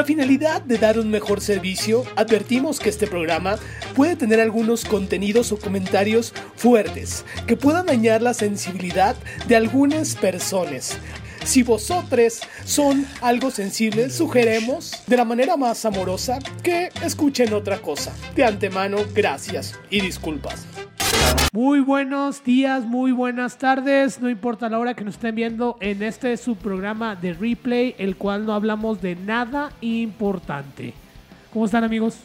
[0.00, 3.58] la finalidad de dar un mejor servicio, advertimos que este programa
[3.94, 9.14] puede tener algunos contenidos o comentarios fuertes que puedan dañar la sensibilidad
[9.46, 10.96] de algunas personas.
[11.44, 18.14] Si vosotros son algo sensibles, sugeremos de la manera más amorosa que escuchen otra cosa.
[18.34, 20.64] De antemano, gracias y disculpas.
[21.52, 26.02] Muy buenos días, muy buenas tardes, no importa la hora que nos estén viendo en
[26.02, 30.94] este su programa de replay, el cual no hablamos de nada importante.
[31.52, 32.20] ¿Cómo están amigos?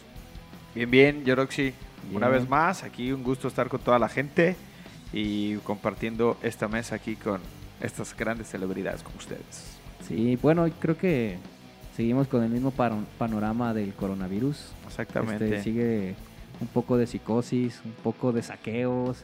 [0.76, 1.74] Bien, bien, Yoroxi.
[2.14, 4.56] Una vez más, aquí un gusto estar con toda la gente
[5.12, 7.42] y compartiendo esta mesa aquí con
[7.82, 9.78] estas grandes celebridades como ustedes.
[10.08, 11.38] Sí, bueno, creo que
[11.96, 14.74] seguimos con el mismo panorama del coronavirus.
[14.86, 15.46] Exactamente.
[15.46, 16.16] Este, sigue
[16.62, 19.24] un poco de psicosis, un poco de saqueos.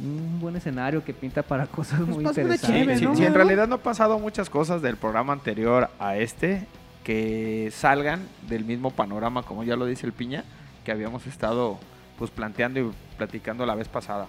[0.00, 3.20] Un buen escenario que pinta para cosas muy pasa una interesantes.
[3.26, 6.66] en realidad no ha pasado muchas cosas del programa anterior a este
[7.04, 10.42] que salgan del mismo panorama, como ya lo dice el Piña,
[10.84, 11.78] que habíamos estado
[12.18, 14.26] pues planteando y platicando la vez pasada.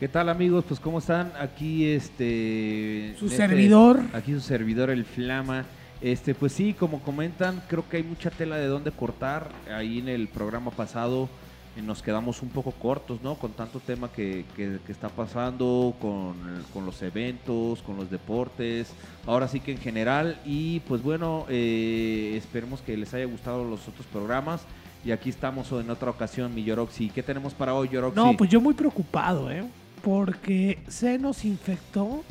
[0.00, 0.64] ¿Qué tal amigos?
[0.66, 4.00] Pues cómo están aquí este Su este- servidor.
[4.12, 5.64] aquí su servidor el Flama.
[6.00, 9.48] Este pues sí, como comentan, creo que hay mucha tela de dónde cortar.
[9.72, 11.28] Ahí en el programa pasado
[11.76, 13.36] nos quedamos un poco cortos, ¿no?
[13.36, 16.34] Con tanto tema que, que- que está pasando, con,
[16.74, 18.92] con los eventos, con los deportes,
[19.26, 20.38] ahora sí que en general.
[20.44, 24.62] Y pues bueno, eh, esperemos que les haya gustado los otros programas.
[25.04, 27.08] Y aquí estamos en otra ocasión, mi Yoroxi.
[27.08, 28.16] ¿Qué tenemos para hoy, Yoroxi?
[28.16, 29.64] No, pues yo muy preocupado, ¿eh?
[30.02, 32.22] Porque se nos infectó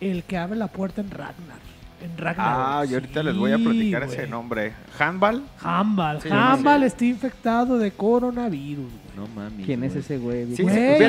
[0.00, 1.58] el que abre la puerta en Ragnar.
[2.00, 2.46] En Ragnar.
[2.48, 4.72] Ah, y ahorita les voy a platicar ese nombre.
[4.98, 5.42] Handball.
[5.62, 6.20] Hambal.
[6.22, 6.86] Sí, Hambal sí.
[6.86, 9.08] está infectado de coronavirus, güey.
[9.18, 9.64] No mami.
[9.64, 10.04] ¿Quién es güey.
[10.04, 10.54] ese güey?
[10.54, 10.62] Sí,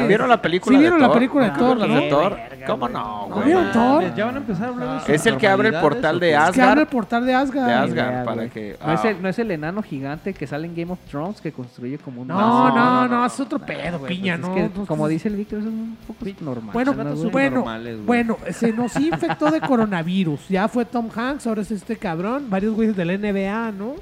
[0.08, 1.14] ¿Vieron la película Sí, de vieron la Thor?
[1.16, 2.38] película de ¿No Thor, de Thor?
[2.66, 2.94] ¿Cómo güey.
[2.94, 3.46] no, ¿No güey?
[3.46, 4.16] vieron Thor?
[4.16, 6.30] Ya van a empezar a hablar de Es el que abre el portal ¿o de
[6.30, 6.34] qué?
[6.34, 6.70] Es que Asgard.
[6.70, 7.68] abre el portal de Asgard.
[7.68, 8.12] De Asgard.
[8.14, 9.10] idea, para que- ¿No, es ah.
[9.12, 12.22] el, ¿No es el enano gigante que sale en Game of Thrones que construye como
[12.24, 14.82] un No, no, no, es otro pedo, güey, piña, pues ¿no?
[14.82, 16.72] es como pues- dice el Víctor, es un poco normal.
[16.74, 18.06] Bueno, son bueno, normales, güey.
[18.08, 20.48] bueno, se nos infectó de coronavirus.
[20.50, 22.50] Ya fue Tom Hanks, ahora es este cabrón.
[22.50, 23.96] Varios güeyes de la NBA, ¿no?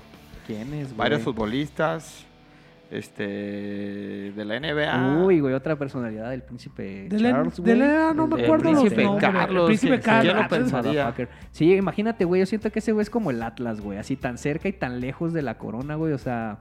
[0.45, 0.97] ¿Quién es, güey?
[0.97, 2.23] Varios futbolistas
[2.89, 3.23] este
[4.31, 5.23] de la NBA.
[5.25, 7.77] Uy, güey, otra personalidad del príncipe De la- Charles, de güey.
[7.77, 9.31] la- no me El acuerdo los príncipe nombres.
[9.31, 9.61] Carlos.
[9.61, 10.23] El príncipe ¿quién- Carlos.
[10.23, 11.13] quién lo Ah, pensaría?
[11.51, 14.37] Sí, imagínate, güey, yo siento que ese güey es como el Atlas, güey, así tan
[14.37, 16.57] cerca y tan lejos de la corona, güey, o sea...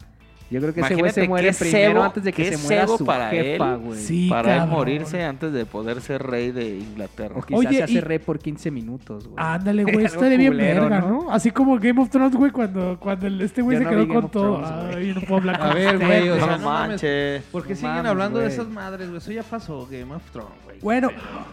[0.49, 3.05] Yo creo que ese güey se muere primero cebo- antes de que se muera su
[3.05, 3.79] para jefa, él.
[3.79, 3.99] güey.
[3.99, 7.34] Sí, para él morirse antes de poder ser rey de Inglaterra.
[7.37, 9.34] O quizás Oye, se hace y- rey por 15 minutos, güey.
[9.45, 11.09] Ándale, güey, está de bien culero, verga, ¿no?
[11.25, 11.33] ¿no?
[11.33, 14.59] Así como Game of Thrones, güey, cuando, cuando este güey se no quedó con todo.
[14.62, 15.09] Thrones, güey.
[15.09, 16.89] Ay, no puedo hablar con A ver, güey, o sea, no no mames.
[16.91, 17.43] manches.
[17.51, 19.19] ¿Por qué No siguen mames, hablando de esas madres, güey?
[19.19, 20.78] Eso ya pasó, Game of Thrones, güey.
[20.81, 21.09] Bueno,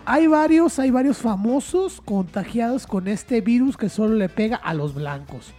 [0.06, 4.94] hay varios, hay varios famosos contagiados con este virus que solo le pega a los
[4.94, 5.52] blancos.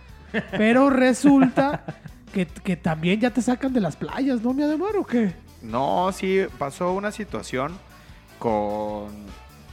[0.56, 1.84] Pero resulta
[2.34, 5.33] que, que también ya te sacan de las playas, ¿no, mi Ademar, o qué?
[5.62, 7.78] No, sí, pasó una situación
[8.41, 9.09] con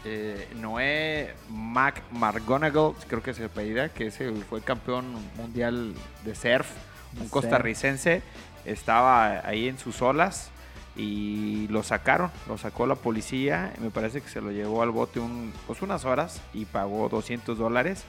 [0.05, 4.11] eh, Noé Mac McGonagall, creo que se apellida, que
[4.47, 6.69] fue campeón mundial de surf,
[7.13, 7.31] un surf.
[7.31, 8.21] costarricense.
[8.63, 10.51] Estaba ahí en sus olas
[10.95, 13.73] y lo sacaron, lo sacó la policía.
[13.81, 17.57] Me parece que se lo llevó al bote un, pues unas horas y pagó 200
[17.57, 18.03] dólares.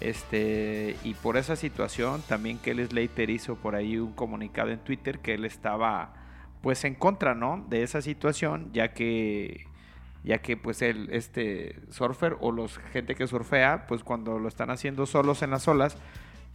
[0.00, 5.18] Este, y por esa situación también Kelly Slater hizo por ahí un comunicado en Twitter
[5.18, 6.14] que él estaba
[6.62, 7.64] pues en contra, ¿no?
[7.68, 9.66] De esa situación, ya que
[10.22, 14.70] ya que pues el este surfer o los gente que surfea, pues cuando lo están
[14.70, 15.96] haciendo solos en las olas,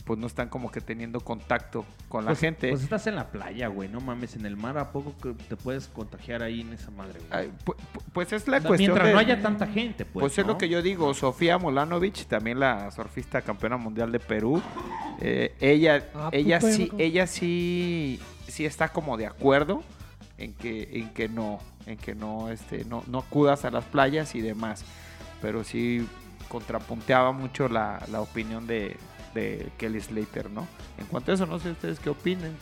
[0.05, 2.69] pues no están como que teniendo contacto con la Pues- gente.
[2.69, 3.89] Pues estás en la playa, güey.
[3.89, 7.19] No mames, en el mar, ¿a poco que te puedes contagiar ahí en esa madre,
[7.27, 7.29] güey?
[7.31, 10.05] Ay, pu- pu- pues es la O sea, cuestión mientras de- no haya tanta gente,
[10.05, 10.21] pues.
[10.21, 14.61] Pues, es lo que yo digo, Sofía Molanovic, también la surfista campeona mundial de Perú,
[15.21, 19.83] eh, ella, Ah, ella sí, ella sí, sí está como de acuerdo
[20.37, 21.57] en que, en que no,
[21.87, 24.85] en que no, este, no, no acudas a las playas y demás,
[25.41, 26.07] pero sí
[26.47, 28.97] contrapunteaba mucho la, la opinión de,
[29.35, 30.67] de Kelly Slater, ¿no?
[30.97, 32.53] En cuanto a eso, no sé ustedes qué opinen.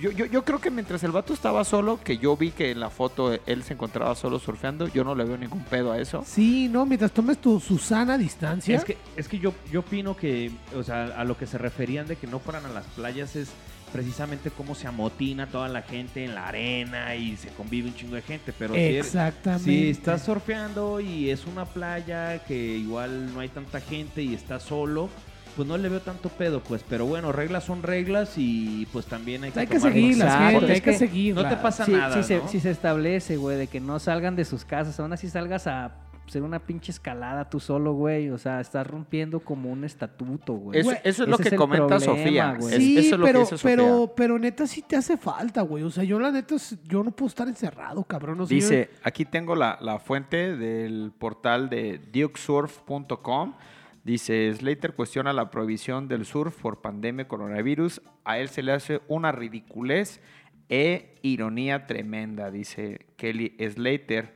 [0.00, 2.80] Yo, yo, yo creo que mientras el vato estaba solo, que yo vi que en
[2.80, 6.24] la foto él se encontraba solo surfeando, yo no le veo ningún pedo a eso.
[6.26, 8.74] Sí, no, mientras tomes tu su sana distancia.
[8.74, 12.06] Es que, es que yo, yo opino que, o sea, a lo que se referían
[12.06, 13.50] de que no fueran a las playas es
[13.92, 18.14] precisamente cómo se amotina toda la gente en la arena y se convive un chingo
[18.14, 18.54] de gente.
[18.58, 19.64] Pero si, Exactamente.
[19.64, 24.62] si estás surfeando y es una playa que igual no hay tanta gente y estás
[24.62, 25.10] solo,
[25.56, 26.84] pues no le veo tanto pedo, pues.
[26.88, 30.80] Pero bueno, reglas son reglas y pues también hay que Hay que seguirlas, gente, hay
[30.80, 31.44] que, que seguirlas.
[31.44, 32.48] no te pasa si, nada, si se, ¿no?
[32.48, 35.96] si se establece, güey, de que no salgan de sus casas, aún así salgas a
[36.28, 38.30] hacer una pinche escalada tú solo, güey.
[38.30, 40.80] O sea, estás rompiendo como un estatuto, güey.
[40.80, 42.54] Eso, es lo ese que es comenta problema, Sofía.
[42.58, 42.74] güey.
[42.74, 43.76] Es- Sí, eso es lo pero, que dice Sofía.
[43.76, 45.82] pero, pero neta sí te hace falta, güey.
[45.84, 48.40] O sea, yo la neta, yo no puedo estar encerrado, cabrón.
[48.40, 53.54] O sea, yo- Dice, aquí tengo la, la fuente del portal de dukesurf.com.
[54.04, 58.02] Dice, Slater cuestiona la prohibición del surf por pandemia coronavirus.
[58.24, 60.20] A él se le hace una ridiculez
[60.68, 64.34] e ironía tremenda, dice Kelly Slater.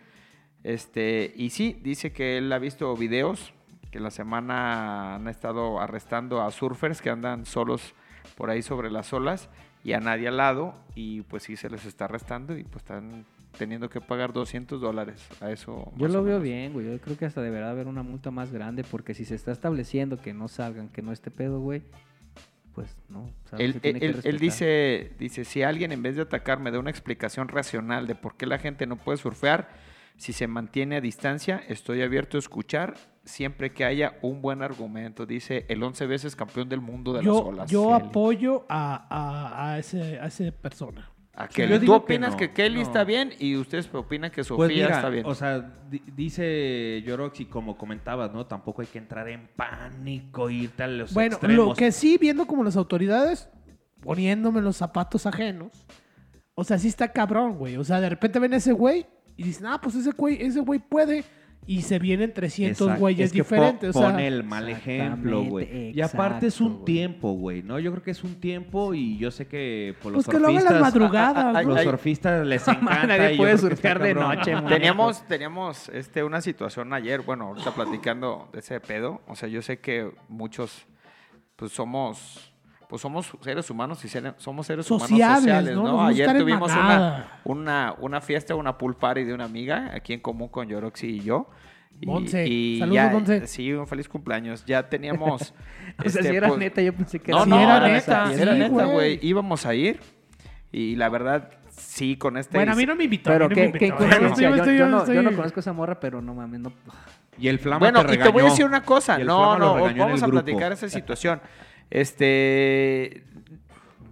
[0.62, 3.52] Este, y sí, dice que él ha visto videos
[3.90, 7.94] que la semana han estado arrestando a surfers que andan solos
[8.36, 9.48] por ahí sobre las olas
[9.84, 13.24] y a nadie al lado y pues sí se les está arrestando y pues están
[13.58, 15.92] teniendo que pagar 200 dólares a eso.
[15.96, 16.86] Yo lo veo bien, güey.
[16.86, 20.16] Yo creo que hasta deberá haber una multa más grande porque si se está estableciendo
[20.18, 21.82] que no salgan, que no esté pedo, güey,
[22.74, 23.20] pues no.
[23.24, 26.22] o sea, Él, se tiene él- que él- dice, dice, si alguien en vez de
[26.22, 29.68] atacarme da una explicación racional de por qué la gente no puede surfear,
[30.18, 32.94] si se mantiene a distancia, estoy abierto a escuchar
[33.24, 35.26] siempre que haya un buen argumento.
[35.26, 37.70] Dice el 11 veces campeón del mundo de las yo, olas.
[37.70, 41.10] yo apoyo a, a, a ese, a esa persona.
[41.38, 41.78] A yo Kelly.
[41.80, 42.82] ¿Tú que opinas no, que, Kelly no.
[42.82, 45.26] está bien y ustedes opinan que Sofía Pues mira, está bien?
[45.26, 45.60] o sea,
[45.90, 48.46] di- dice Yorox y como comentabas, ¿no?
[48.46, 51.68] Tampoco hay que entrar en pánico, irte a los Bueno, extremos.
[51.68, 53.48] lo que sí, viendo como las autoridades,
[54.00, 55.72] poniéndome los zapatos ajenos,
[56.54, 57.76] o sea, sí está cabrón, güey.
[57.76, 59.04] O sea, de repente ven a ese güey
[59.36, 61.22] y dicen, ah, pues ese güey, ese güey puede.
[61.68, 63.96] Y se vienen 300 Exacto, güeyes es que po- diferentes.
[63.96, 65.90] o sea, pone el mal ejemplo, güey.
[65.92, 66.84] Y aparte es un güey.
[66.84, 67.80] tiempo, güey, ¿no?
[67.80, 70.48] Yo creo que es un tiempo y yo sé que por los pues que lo
[70.48, 70.80] hagan surfistas...
[70.80, 71.74] la madrugada, ah, güey.
[71.74, 73.06] Los surfistas les encanta.
[73.08, 74.66] Nadie puede surfear de noche, man.
[74.66, 79.22] Teníamos, teníamos este, una situación ayer, bueno, ahorita platicando de ese pedo.
[79.26, 80.86] O sea, yo sé que muchos,
[81.56, 82.52] pues somos,
[82.88, 85.82] pues somos seres humanos y ser- somos seres humanos Sociables, sociales, ¿no?
[85.84, 85.92] ¿no?
[86.02, 90.20] Nos Ayer tuvimos una, una, una fiesta, una pool party de una amiga aquí en
[90.20, 91.48] común con Yoroxi y yo.
[92.00, 92.46] Y, Monse.
[92.46, 93.46] y Saludos, ya- Monse.
[93.46, 94.64] Sí, un feliz cumpleaños.
[94.66, 95.54] Ya teníamos.
[95.98, 97.76] O sea, este, si era pues, neta, yo pensé que no, era no, Sí, era,
[97.78, 99.18] era neta, neta, era sí, neta, güey.
[99.22, 99.98] Íbamos a ir
[100.72, 102.58] y la verdad, sí, con este...
[102.58, 103.30] Bueno, a mí no me invitó.
[103.30, 103.88] a Pero qué, qué.
[103.88, 106.72] Yo no, conozco a esa morra, pero no mames, no.
[107.38, 109.18] Y el flama Bueno, te y te voy a decir una cosa.
[109.18, 110.42] No, no, vamos a grupo.
[110.44, 111.40] platicar esa situación.
[111.90, 113.24] Este.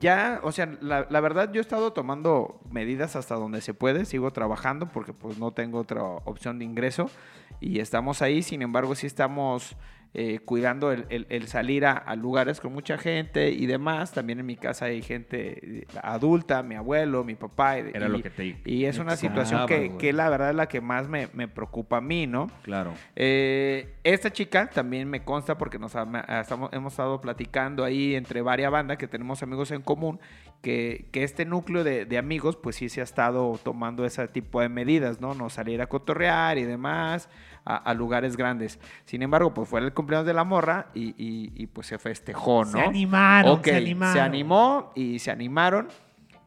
[0.01, 4.33] Ya, o sea, la, verdad yo he estado tomando medidas hasta donde se puede, sigo
[4.33, 7.11] trabajando porque pues no tengo otra opción de ingreso
[7.59, 9.77] y estamos ahí, sin embargo sí estamos
[10.15, 14.39] eh, cuidando el, el- el salir a, a lugares con mucha gente y demás, también
[14.39, 17.79] en mi casa hay gente eh, adulta, mi abuelo, mi papá.
[17.81, 19.67] Y, Era lo que te y es una situación
[19.99, 22.49] que, la verdad es la que más me, me preocupa a mí, ¿no?
[22.63, 22.93] Claro.
[23.17, 28.41] Eh, esta chica también me consta porque nos ha- estamos, hemos estado platicando ahí entre
[28.43, 30.21] varias bandas que tenemos amigos en común,
[30.65, 34.61] que, que este núcleo de, de amigos pues sí se ha estado tomando ese tipo
[34.61, 35.35] de medidas, ¿no?
[35.35, 37.29] No salir a cotorrear y demás
[37.65, 38.81] a, a lugares grandes.
[39.05, 42.65] Sin embargo, pues fue el cumpleaños de la morra y, y- y, pues se festejó,
[42.65, 42.73] ¿no?
[42.73, 44.13] Se animaron, Ok, se animaron.
[44.15, 45.89] se animó y se animaron.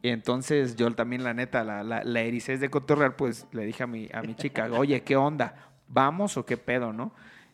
[0.01, 3.83] Y entonces yo también, la neta, la, la, la ericés de cotorrear, pues le dije
[3.83, 5.55] a mi, a mi chica, oye, ¿qué onda?
[5.87, 7.11] ¿Vamos o qué pedo, no?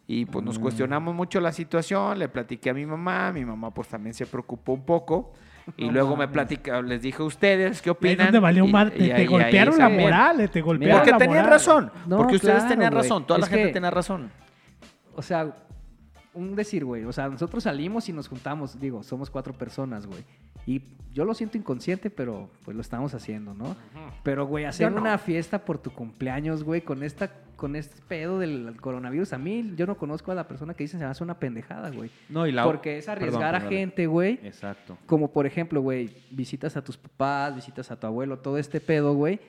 [0.07, 0.47] Y pues Mm.
[0.47, 4.25] nos cuestionamos mucho la situación, le platiqué a mi mamá, mi mamá pues también se
[4.25, 5.33] preocupó un poco.
[5.77, 8.17] Y No luego me platica, les dije a ustedes, ¿qué Ahí opinan?
[8.27, 10.97] donde valió Y- mal, y te, te ahí- ahí golpearon la moral, eh, te golpearon
[10.99, 11.51] Porque la tenían moral.
[11.51, 14.29] razón, No, porque ustedes claro, tenían razón, toda la gente que- tenía razón.
[15.15, 15.55] O sea,
[16.33, 17.05] un decir, güey.
[17.05, 18.79] O sea, nosotros salimos y nos juntamos.
[18.79, 20.23] Digo, somos cuatro personas, güey.
[20.65, 20.81] Y
[21.13, 23.75] yo lo siento inconsciente, pero pues lo estamos haciendo, ¿no?
[24.23, 25.01] Pero, güey, hacer no.
[25.01, 29.31] una fiesta por tu cumpleaños, güey, con esta con este pedo del coronavirus.
[29.31, 31.91] A mí, yo no conozco a la persona que dice se me hace una pendejada,
[31.91, 32.09] güey.
[32.27, 32.65] No, y la...
[32.65, 33.73] Porque es Perdón, arriesgar a perdón.
[33.73, 34.39] gente, güey.
[34.43, 34.97] Exacto.
[35.05, 39.13] Como por ejemplo, güey, visitas a tus papás, visitas a tu abuelo, todo este pedo,
[39.13, 39.39] güey.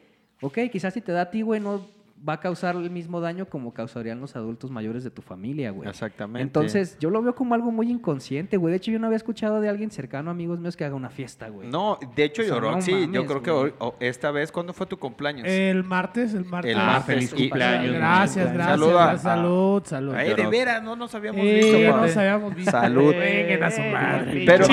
[0.43, 1.85] Ok, quizás si te da a ti, güey, no
[2.27, 5.89] va a causar el mismo daño como causarían los adultos mayores de tu familia, güey.
[5.89, 6.41] Exactamente.
[6.43, 8.71] Entonces, yo lo veo como algo muy inconsciente, güey.
[8.73, 11.49] De hecho, yo no había escuchado de alguien cercano, amigos míos, que haga una fiesta,
[11.49, 11.69] güey.
[11.69, 14.73] No, de hecho, O sea, yo, no sí, yo creo que hoy- esta vez, ¿cuándo
[14.73, 15.47] fue tu cumpleaños?
[15.47, 16.73] El martes, el martes.
[16.73, 17.05] El Ah, martes.
[17.15, 17.95] feliz Y- cumpleaños.
[17.95, 18.67] Gracias, gracias.
[18.81, 20.15] Salud a- gracias, salud, salud.
[20.15, 21.91] Ay, de veras, no nos habíamos Eh, visto.
[21.93, 22.07] papá.
[22.07, 22.71] nos habíamos visto.
[22.71, 23.15] Salud.
[23.15, 24.45] Vengan a su madre.
[24.47, 24.67] Pero,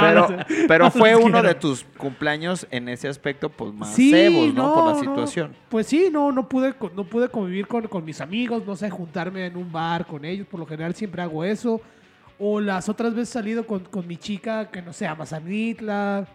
[0.00, 0.28] pero,
[0.66, 4.74] pero fue uno de tus cumpleaños en ese aspecto, pues más Sí, cebos, ¿no?
[4.74, 5.00] Por la no.
[5.00, 5.52] situación.
[5.68, 8.90] Pues sí, no, no pude, co- no pude convivir con, con mis amigos, no sé,
[8.90, 10.46] juntarme en un bar con ellos.
[10.46, 11.80] Por lo general siempre hago eso.
[12.38, 16.26] O las otras veces he salido con, con mi chica, que no sé, a Mazanitla.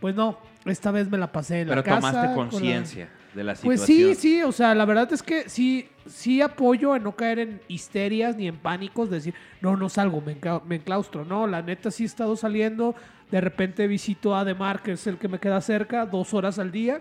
[0.00, 1.96] Pues no, esta vez me la pasé en Pero la casa.
[2.00, 3.76] tomaste con la- conciencia de la situación.
[3.76, 7.38] Pues sí, sí, o sea, la verdad es que sí, sí apoyo en no caer
[7.38, 11.24] en histerias ni en pánicos, de decir, no, no salgo, me, encla- me enclaustro.
[11.24, 12.94] No, la neta sí he estado saliendo,
[13.30, 16.70] de repente visito a Ademar, que es el que me queda cerca, dos horas al
[16.70, 17.00] día,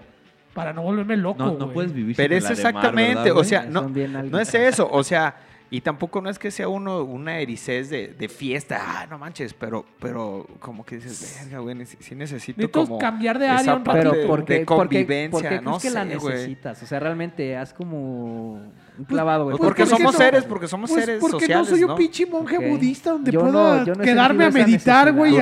[0.53, 1.73] para no volverme loco, No, no güey.
[1.73, 5.03] puedes vivir Pero sin es el exactamente, ¿verdad, o sea, no, no es eso, o
[5.03, 5.35] sea,
[5.71, 9.55] y tampoco no es que sea uno una ericez de, de fiesta, ah, no manches,
[9.55, 13.75] pero, pero como que dices, verga, güey, sí necesito Necesito como cambiar de esa área
[13.77, 14.21] un parte Pero ratito.
[14.21, 16.33] de- ¿por qué, de por qué- convivencia, por qué no crees que la sé, güey.
[16.35, 16.83] necesitas?
[16.83, 18.61] O sea, realmente haz como
[19.07, 19.57] clavado, güey.
[19.57, 21.83] Pues porque Pues porque somos no- seres, porque somos Pues seres porque sociales, no soy
[21.83, 21.95] un ¿no?
[21.95, 25.35] pinche monje budista donde Yo pueda no quedarme a meditar, güey,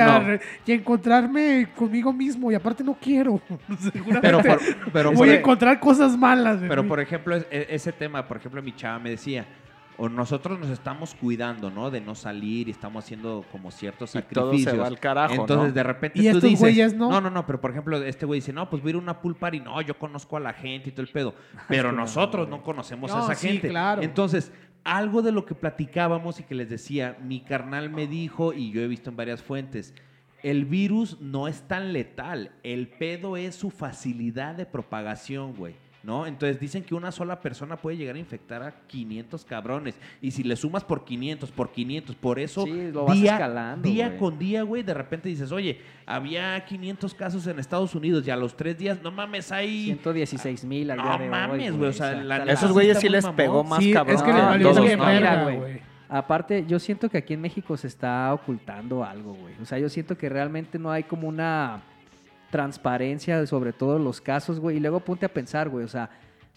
[0.66, 2.50] y, encontrarme conmigo mismo.
[2.50, 3.40] Y aparte no quiero.
[3.92, 4.60] Seguramente Pero por,
[4.92, 6.60] pero voy por- a encontrar cosas malas.
[6.60, 9.46] de Pero por ejemplo, es- e- ese tema, por ejemplo, mi chava me decía,
[9.98, 11.90] o nosotros nos estamos cuidando, ¿no?
[11.90, 14.80] De no salir y estamos haciendo como ciertos Y todo se sacrificios.
[14.80, 15.72] va al carajo, Entonces, ¿no?
[15.74, 17.10] de repente ¿Y tú estos dices, güeyes no?
[17.10, 18.98] no, no, no, pero por ejemplo, este güey dice, no, pues voy a ir a
[19.00, 19.60] una pool party.
[19.60, 21.34] No, yo conozco a la gente y todo el pedo.
[21.68, 22.58] Pero nosotros güey.
[22.58, 23.68] no conocemos No, a esa sí, gente.
[23.68, 24.02] claro.
[24.02, 24.50] Entonces,
[24.84, 28.80] algo de lo que platicábamos y que les decía, mi carnal me dijo, y yo
[28.80, 29.94] he visto en varias fuentes,
[30.42, 32.50] el virus no es tan letal.
[32.64, 35.76] El pedo es su facilidad de propagación, güey.
[36.04, 36.26] ¿No?
[36.26, 39.94] Entonces dicen que una sola persona puede llegar a infectar a 500 cabrones.
[40.20, 43.88] Y si le sumas por 500, por 500, por eso Sí, lo vas día, escalando,
[43.88, 48.30] día con día, güey, de repente dices, oye, había 500 casos en Estados Unidos y
[48.32, 49.84] a los tres días, no mames, hay...
[49.84, 53.08] 116 mil al No día de hoy, mames, güey, o sea, la- Esos güeyes sí
[53.08, 53.36] les mamón.
[53.36, 54.16] pegó más Sí, cabrón.
[54.16, 54.36] es que No,
[54.82, 55.80] les valió güey.
[56.08, 59.54] Aparte, yo siento que aquí en México se está ocultando algo, güey.
[59.62, 61.80] O sea, yo siento que realmente no hay como una
[62.52, 64.76] transparencia sobre todos los casos, güey.
[64.76, 65.84] Y luego ponte a pensar, güey.
[65.84, 66.10] O sea,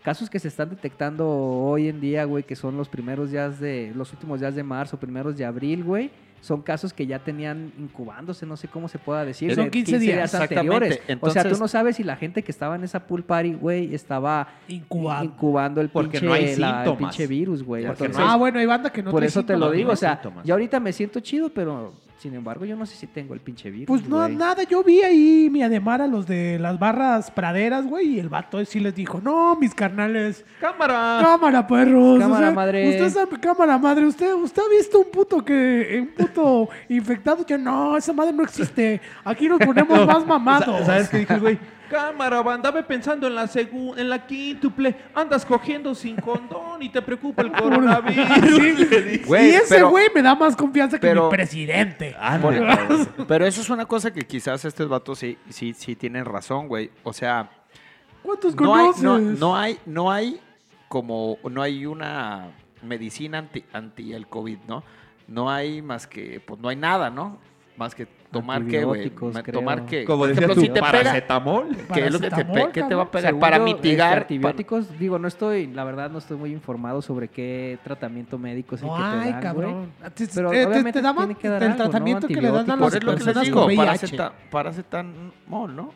[0.03, 3.91] casos que se están detectando hoy en día, güey, que son los primeros días de,
[3.95, 6.11] los últimos días de marzo, primeros de abril, güey.
[6.41, 9.55] Son casos que ya tenían incubándose, no sé cómo se pueda decir.
[9.55, 10.35] Son de 15 días.
[10.35, 10.93] Anteriores.
[10.93, 13.53] o sea, tú Entonces- no sabes si la gente que estaba en esa pool party,
[13.55, 17.85] güey, estaba incubando el Porque pinche, no hay la- el pinche virus, güey.
[17.85, 20.15] Entonces, no Ah, bueno, hay banda que no por eso te lo digo, o sea,
[20.21, 20.45] síntomas.
[20.45, 23.69] yo ahorita me siento chido, pero sin embargo yo no sé si tengo el pinche
[23.69, 23.87] virus.
[23.87, 24.35] Pues no, güey.
[24.35, 28.29] nada, yo vi ahí mi Ademar a los de las barras praderas, güey, y el
[28.29, 31.19] vato sí les dijo, no, mis carnales, ¡Cámara!
[31.21, 32.19] cámara, perros.
[32.19, 32.89] Cámara, madre.
[32.89, 37.57] Usted sabe, cámara, madre, usted, usted ha visto un puto que, un puto infectado, yo,
[37.57, 40.85] no, esa madre no existe, aquí nos ponemos más mamados.
[40.85, 41.57] ¿Sabes qué dijo güey?
[41.89, 44.95] Cámara, banda, ve pensando en la segu- en la quíntuple.
[45.13, 48.55] Andas cogiendo sin condón y te preocupa el coronavirus.
[48.55, 49.25] Sí, le dice.
[49.25, 52.15] Güey, y ese pero- güey me da más confianza que pero- mi presidente.
[52.19, 53.09] Ándale, cabrón.
[53.27, 56.91] Pero eso es una cosa que quizás estos vatos sí, sí, sí tienen razón, güey.
[57.03, 57.49] O sea,
[58.23, 59.03] ¿Cuántos no hay, conoces?
[59.03, 60.39] no, no hay, no hay
[60.87, 62.47] como, no hay una
[62.81, 64.83] medicina anti, anti el COVID, ¿no?
[65.27, 67.39] No hay más que, pues no hay nada, ¿no?
[67.77, 69.09] Más que tomar qué, güey.
[69.51, 70.05] Tomar qué.
[70.05, 71.67] Como Por decías ejemplo, tú, si te pega, paracetamol.
[71.93, 73.27] ¿qué es lo que te, pe- Paracetamol, qué te va a pegar?
[73.27, 74.11] Según Para yo, mitigar.
[74.11, 78.75] este, antibióticos, digo, no estoy, la verdad no estoy muy informado sobre qué tratamiento médico
[78.75, 79.73] es el No que te dan, cabrón.
[79.99, 80.11] güey.
[80.13, 81.89] Te, Pero te- te- obviamente te daban tiene que dar el algo, ¿no?
[81.89, 83.67] tratamiento que le dan a las Por eso es lo que personas les digo, con
[83.67, 83.85] VIH.
[83.85, 85.91] paraceta, paracetamol, ¿no?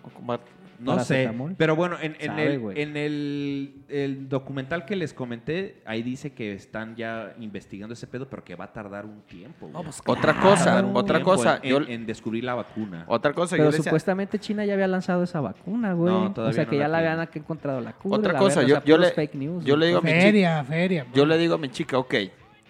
[0.79, 2.81] No sé, pero bueno, en, en Sabe, el, güey.
[2.81, 8.29] en el, el documental que les comenté, ahí dice que están ya investigando ese pedo,
[8.29, 9.69] pero que va a tardar un tiempo.
[9.73, 10.49] No, pues, Otra claro.
[10.49, 11.59] cosa, otra cosa.
[11.61, 13.03] En, yo- en- en descubrir la vacuna.
[13.07, 16.13] otra cosa, yo Pero decía- supuestamente China ya había lanzado esa vacuna, güey.
[16.13, 18.17] No, o sea, no que la ya la habían que encontrado la cura.
[18.17, 20.01] Otra la cosa, yo- o sea, yo puros le- fake news, yo le digo a
[20.01, 21.05] mi Feria, feria.
[21.13, 22.15] Yo le digo a mi chica, ok,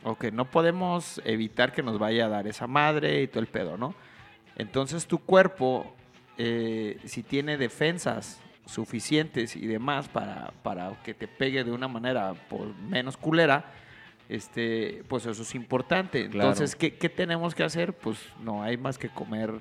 [0.03, 3.77] ok, no podemos evitar que nos vaya a dar esa madre y todo el pedo,
[3.77, 3.93] ¿no?
[4.55, 5.95] Entonces tu cuerpo,
[6.41, 12.33] eh, si tiene defensas suficientes y demás para, para que te pegue de una manera
[12.33, 13.73] por menos culera,
[14.29, 16.29] este, pues eso es importante.
[16.29, 16.51] Claro.
[16.51, 17.91] Entonces, ¿qué, qué tenemos que hacer?
[17.91, 19.59] Pues no hay más que comer,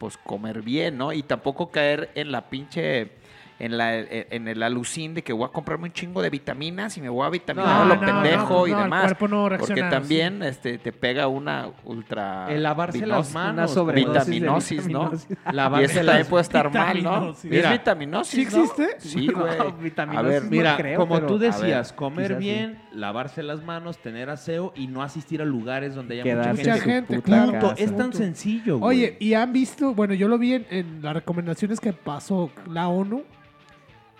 [0.00, 1.12] pues comer bien, ¿no?
[1.12, 3.12] Y tampoco caer en la pinche,
[3.58, 7.00] en, la, en el alucín de que voy a comprarme un chingo de vitaminas y
[7.00, 9.02] me voy a vitaminar No, lo no, pendejo no, y el demás.
[9.02, 12.46] cuerpo porque también este, te pega una ultra...
[12.48, 13.74] El lavarse las manos.
[13.74, 15.10] de Vitaminosis, ¿no?
[15.10, 15.30] vitaminosis.
[15.30, 17.10] Y Lavarse eso también puede estar mal, ¿no?
[17.10, 17.44] Vitaminosis.
[17.44, 18.64] ¿Es Mira, vitaminosis, ¿sí no?
[18.64, 18.88] existe?
[19.00, 19.72] Sí, güey.
[19.82, 22.38] vitaminosis A ver, no Mira, creo, como pero- tú a decías, ver, comer sí.
[22.38, 26.62] bien, lavarse las manos, tener aseo y no asistir a lugares donde haya mucha Quedarse
[26.64, 26.70] gente.
[26.78, 27.74] Mucha gente, claro.
[27.76, 28.18] Es tan Punto.
[28.18, 28.98] sencillo, güey.
[28.98, 32.88] Oye, y han visto, bueno, yo lo vi en, en las recomendaciones que pasó la
[32.88, 33.24] ONU,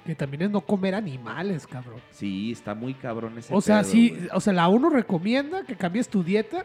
[0.08, 2.00] que también es no comer animales, cabrón.
[2.10, 4.28] Sí, está muy cabrón ese O sea, pedo, sí, güey.
[4.32, 6.64] o sea, la ONU recomienda que cambies tu dieta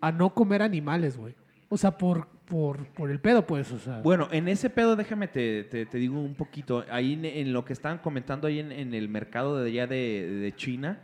[0.00, 1.34] a no comer animales, güey.
[1.68, 4.00] O sea, por, por, por el pedo, pues, o sea.
[4.00, 6.86] Bueno, en ese pedo, déjame te, te- te digo un poquito.
[6.90, 10.26] Ahí en, en lo que estaban comentando ahí en, en el mercado de allá de,
[10.26, 11.00] de China,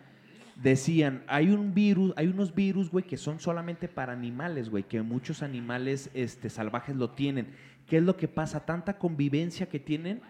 [0.56, 5.02] decían, hay un virus, hay unos virus, güey, que son solamente para animales, güey, que
[5.02, 7.48] muchos animales este, salvajes lo tienen.
[7.86, 8.64] ¿Qué es lo que pasa?
[8.64, 10.22] Tanta convivencia que tienen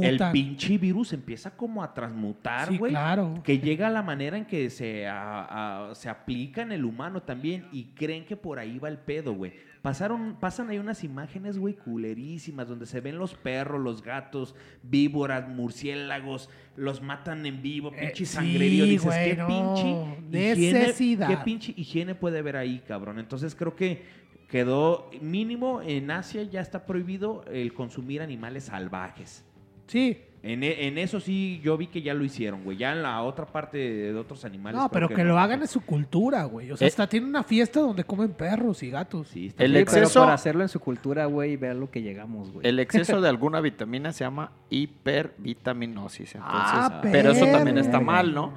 [0.00, 2.92] el pinche virus empieza como a transmutar, Sí, güey.
[2.92, 3.34] claro.
[3.44, 7.22] Que llega a la manera en que se, a- a- se aplica en el humano
[7.22, 9.52] también y creen que por ahí va el pedo, güey.
[9.82, 15.48] Pasaron, pasan ahí unas imágenes, güey, culerísimas, donde se ven los perros, los gatos, víboras,
[15.48, 18.84] murciélagos, los matan en vivo, Eh, pinche sí, sangrerío.
[18.84, 19.46] Dices, güey, ¿qué no.
[19.48, 21.28] pinche higiene- Necesidad.
[21.28, 23.18] ¿Qué pinche higiene puede haber ahí, cabrón?
[23.18, 24.04] Entonces creo que
[24.48, 29.44] quedó mínimo en Asia ya está prohibido el consumir animales salvajes.
[29.92, 30.18] Sí.
[30.44, 32.76] En, e- en eso sí, yo vi que ya lo hicieron, güey.
[32.76, 34.80] Ya en la otra parte de otros animales.
[34.80, 35.38] No, pero que, lo no.
[35.38, 36.72] hagan es su cultura, güey.
[36.72, 36.88] O sea, Eh.
[36.90, 39.28] hasta tienen una fiesta donde comen perros y gatos.
[39.28, 39.84] Sí, está El bien.
[39.88, 42.66] pero exceso- para hacerlo en su cultura, güey, ver lo que llegamos, güey.
[42.66, 46.34] El exceso de alguna vitamina se llama hipervitaminosis.
[46.34, 48.52] Entonces, Ah, pero eso también está mal, ¿no?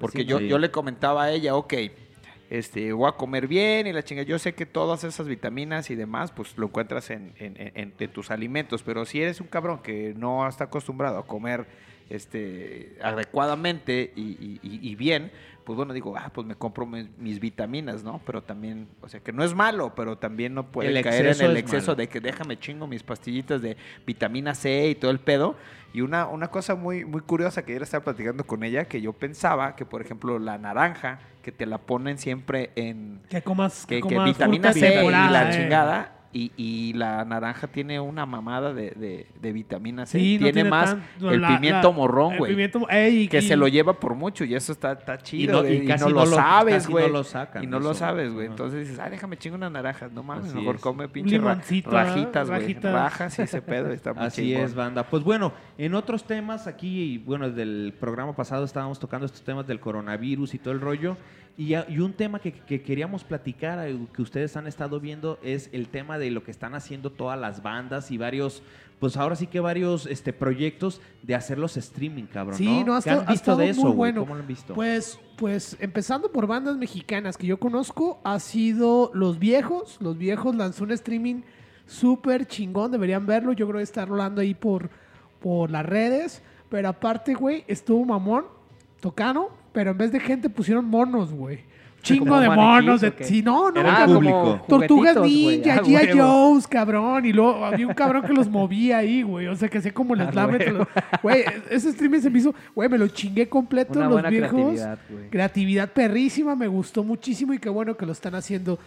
[0.00, 0.48] Porque Sí, yo, sí.
[0.48, 1.74] yo le comentaba a ella, ok,
[2.50, 4.22] este, voy a comer bien y la chinga.
[4.22, 8.10] Yo sé que todas esas vitaminas y demás, pues lo encuentras en, en- en- en
[8.12, 8.82] tus alimentos.
[8.82, 11.66] Pero si eres un cabrón que no está acostumbrado a comer
[12.10, 15.30] este, adecuadamente y, bien,
[15.68, 18.22] pues bueno, digo, ah, pues me compro mis, mis vitaminas, ¿no?
[18.24, 21.42] Pero también, o sea, que no es malo, pero también no puede El caer en
[21.42, 21.96] el es exceso malo.
[21.96, 25.56] de que déjame chingo mis pastillitas de vitamina C y todo el pedo.
[25.92, 29.12] Y una, una cosa muy, muy curiosa que ayer estaba platicando con ella, que yo
[29.12, 33.96] pensaba que, por ejemplo, la naranja, que te la ponen siempre en Que comas, que,
[33.96, 35.52] que comas vitamina C y la eh.
[35.52, 36.17] chingada.
[36.30, 40.18] Y, y la naranja tiene una mamada de, de- de vitamina C.
[40.18, 42.52] Sí, no tiene, más el la- pimiento la- morrón, el güey.
[43.28, 45.62] Que y- se lo lleva por mucho y eso está, está chido.
[45.62, 47.10] no- y y casi no, no lo sabes, casi no güey.
[47.10, 48.46] lo sacan, y no lo sabes, güey.
[48.46, 50.12] Entonces dices, ay, déjame chingo unas naranjas.
[50.12, 50.80] No mames, mejor es.
[50.82, 52.74] come pinche ra- rajitas, güey.
[52.92, 53.90] Rajas y ese pedo.
[53.90, 54.64] Está muy Así chingón.
[54.64, 55.04] es, banda.
[55.04, 59.80] Pues bueno, en otros temas aquí, bueno, del programa pasado estábamos tocando estos temas del
[59.80, 61.16] coronavirus y todo el rollo.
[61.58, 65.88] Y, un tema que, que queríamos platicar, eh, que ustedes han estado viendo, es el
[65.88, 68.62] tema de lo que están haciendo todas las bandas y varios,
[69.00, 72.56] pues ahora sí que varios este, proyectos de hacerlos streaming, cabrón.
[72.56, 74.20] Sí, no, ha ¿Qué estado- han ha visto de eso, muy bueno.
[74.20, 74.72] ¿Cómo lo han visto?
[74.72, 79.98] Pues, pues empezando por bandas mexicanas que yo conozco, ha sido Los Viejos.
[80.00, 81.42] Los Viejos lanzó un streaming
[81.86, 83.52] súper chingón, deberían verlo.
[83.52, 84.90] Yo creo que está rolando ahí por,
[85.40, 86.40] por las redes.
[86.68, 88.44] Pero aparte, güey, estuvo mamón,
[89.00, 91.60] tocano, pero en vez de gente pusieron monos, güey.
[92.02, 93.00] Chingo ¿Como de monos.
[93.00, 94.60] De, sí, no, no, Era público.
[94.66, 96.14] Tortugas Ninja, G.I.
[96.14, 96.50] huevo.
[96.52, 97.24] Joe's, cabrón.
[97.26, 99.46] Y luego había un cabrón que los movía ahí, güey.
[99.46, 100.50] O sea, que hacía como el A slam.
[100.50, 100.78] entre huevo.
[100.94, 102.52] los- Güey, ese streaming se me hizo...
[102.74, 103.92] Güey, me lo chingué completo.
[104.00, 104.50] Una los buena viejos.
[104.50, 105.30] creatividad, güey.
[105.30, 108.80] Creatividad perrísima, me gustó muchísimo y qué bueno que lo están haciendo.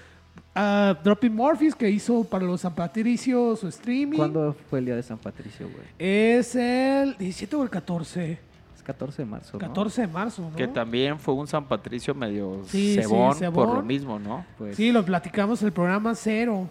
[0.54, 4.18] Ah, Dropping Morphis, que hizo para los San Patricio su streaming.
[4.18, 5.86] ¿Cuándo fue el día de San Patricio, güey?
[5.98, 8.51] Es el 17 o el 14.
[8.82, 9.60] Es 14 de marzo, ¿no?
[9.60, 10.56] 14 de marzo, ¿no?
[10.56, 14.44] Que también fue un San Patricio medio Sí, sí, cebón, por lo mismo, ¿no?
[14.58, 16.68] Pues, Sí, lo platicamos en el programa cero.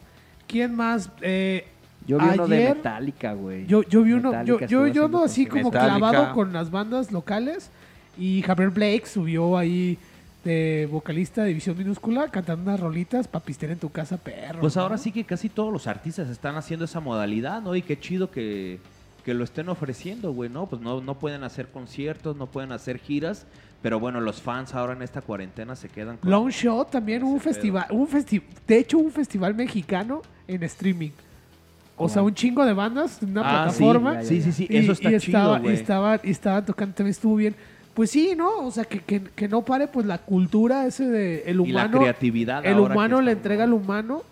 [0.49, 1.09] ¿Quién más?
[1.21, 1.69] Eh,
[2.07, 3.65] Yo vi uno de Metallica, güey.
[3.67, 5.99] Yo, yo vi uno, yo, Metallica yo, yo así como Metallica.
[5.99, 7.71] clavado con las bandas locales
[8.19, 9.97] y Javier Blake subió ahí
[10.43, 14.61] de vocalista de División Minúscula cantando unas rolitas para pistear en tu casa, perro.
[14.61, 14.83] Pues ¿no?
[14.83, 17.77] ahora sí que casi todos los artistas están haciendo esa modalidad, ¿no?
[17.77, 18.81] Y qué chido que,
[19.25, 20.67] que lo estén ofreciendo, güey, ¿no?
[20.67, 23.47] Pues no, no pueden hacer conciertos, no pueden hacer giras,
[23.83, 26.31] pero bueno, los fans ahora en esta cuarentena se quedan con...
[26.31, 31.11] Long Shot también hubo un festival, un festi de hecho un festival mexicano en streaming.
[31.97, 34.23] O sea, un chingo de bandas en una Ah, plataforma.
[34.23, 35.73] Sí, sí, sí, Y- eso está y chido, estaba, güey.
[35.73, 37.55] Y estaba, y estaba tocando, también estuvo bien.
[37.93, 38.49] Pues sí, ¿no?
[38.67, 41.85] O sea, que, que, que no pare pues la cultura ese de el Y la
[41.85, 41.99] humano.
[41.99, 44.23] creatividad el ahora que humano le entrega al humano.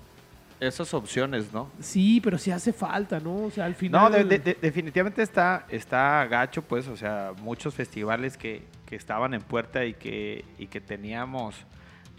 [0.61, 1.71] Esas opciones, ¿no?
[1.81, 3.45] Sí, pero sí hace falta, ¿no?
[3.45, 4.03] O sea, al final.
[4.03, 8.97] No, de- de- de- definitivamente está, está gacho, pues, o sea, muchos festivales que, que
[8.97, 11.55] estaban en puerta y que, y que teníamos,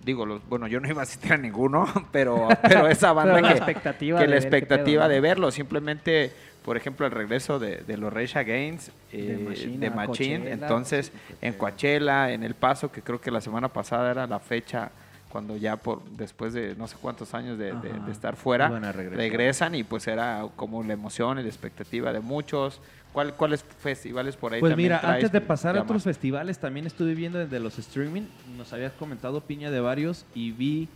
[0.05, 3.47] digo, los, bueno, yo no iba a asistir a ninguno, pero, pero esa banda Pero
[3.47, 6.31] la que, expectativa que de la expectativa pedo, de verlo, simplemente,
[6.63, 10.37] por ejemplo, el regreso de, de los Rage Against, De eh, Machine de a Machine,
[10.39, 10.53] Coachella.
[10.53, 14.91] entonces, en Coachella, en El Paso, que creo que la semana pasada era la fecha
[15.29, 18.91] cuando ya por después de no sé cuántos años de, de- de estar fuera, a
[18.91, 22.81] regresan y pues era como la emoción y la expectativa de muchos.
[23.13, 25.85] ¿Cuál, ¿Cuáles festivales por ahí Pues también mira, traes, antes de pasar a Llama?
[25.85, 28.23] otros festivales, también estuve viendo desde los streaming,
[28.55, 30.87] nos habías comentado piña de varios y vi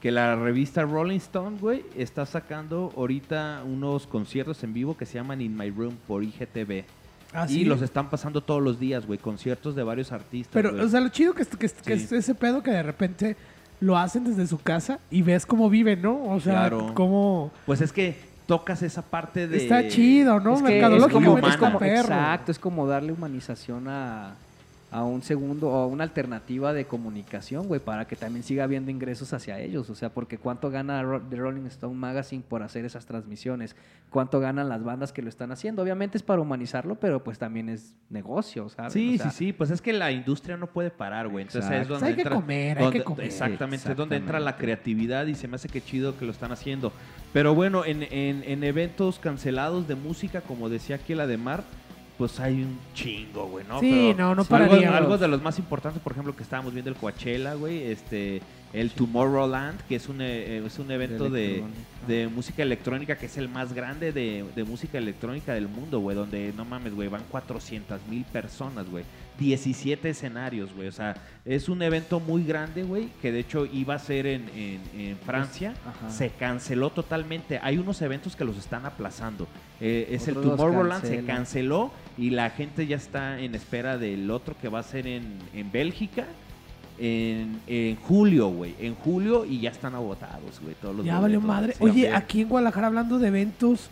[0.00, 5.14] que la revista Rolling Stone, güey, está sacando ahorita unos conciertos en vivo que se
[5.14, 6.84] llaman In My Room por IGTV.
[7.32, 7.64] Ah, y sí.
[7.64, 10.52] los están pasando todos los días, güey, conciertos de varios artistas.
[10.52, 10.84] Pero, güey.
[10.84, 12.04] o sea, lo chido que, es- que, es- que Sí.
[12.04, 13.36] es ese pedo que de repente
[13.80, 16.22] lo hacen desde su casa y ves cómo viven, ¿no?
[16.30, 16.92] O sea, Claro.
[16.94, 17.50] cómo.
[17.66, 19.56] pues es que tocas esa parte de...
[19.58, 20.54] Está chido, ¿no?
[20.54, 22.00] Es que es Mercadológicamente como, es como- perro.
[22.14, 24.34] exacto, es como darle humanización a,
[24.92, 28.90] a un segundo o a una alternativa de comunicación, güey, para que también siga habiendo
[28.90, 29.90] ingresos hacia ellos.
[29.90, 33.74] O sea, porque cuánto gana The Rolling Stone Magazine por hacer esas transmisiones,
[34.10, 35.82] cuánto ganan las bandas que lo están haciendo.
[35.82, 38.92] Obviamente es para humanizarlo, pero pues también es negocio, ¿sabes?
[38.92, 41.46] Sí, O sea, sí, sí, pues es que la industria no puede parar, güey.
[41.46, 43.26] Entonces es donde Hay que entra, comer, hay que comer.
[43.26, 46.52] Exactamente, es donde entra la creatividad y se me hace que chido que lo están
[46.52, 46.92] haciendo.
[47.32, 51.64] Pero bueno, en, en- en eventos cancelados de música, como decía aquí la de Mar,
[52.18, 53.80] pues hay un chingo, güey, ¿no?
[53.80, 54.96] Sí, Pero no, no algo, pararíamos.
[54.96, 58.40] algo de los más importantes, por ejemplo, que estábamos viendo el Coachella, güey, este,
[58.72, 61.62] el Tomorrowland, que es un, eh, es un evento de,
[62.06, 66.16] de música electrónica que es el más grande de, de música electrónica del mundo, güey,
[66.16, 69.04] donde no mames, güey, van 400 mil personas, güey.
[69.38, 70.88] 17 escenarios, güey.
[70.88, 74.48] O sea, es un evento muy grande, güey, que de hecho iba a ser en,
[74.54, 75.74] en- en Francia.
[76.10, 77.58] Se canceló totalmente.
[77.62, 79.46] Hay unos eventos que los están aplazando.
[79.80, 84.54] Eh, es el Tomorrowland, se canceló y la gente ya está en espera del otro
[84.60, 86.24] que va a ser en, en Bélgica.
[86.98, 88.74] En, en julio, güey.
[88.80, 90.74] En julio y ya están agotados, güey.
[90.80, 91.74] Todos los Ya valió madre.
[91.80, 93.90] Oye, aquí en Guadalajara hablando de eventos,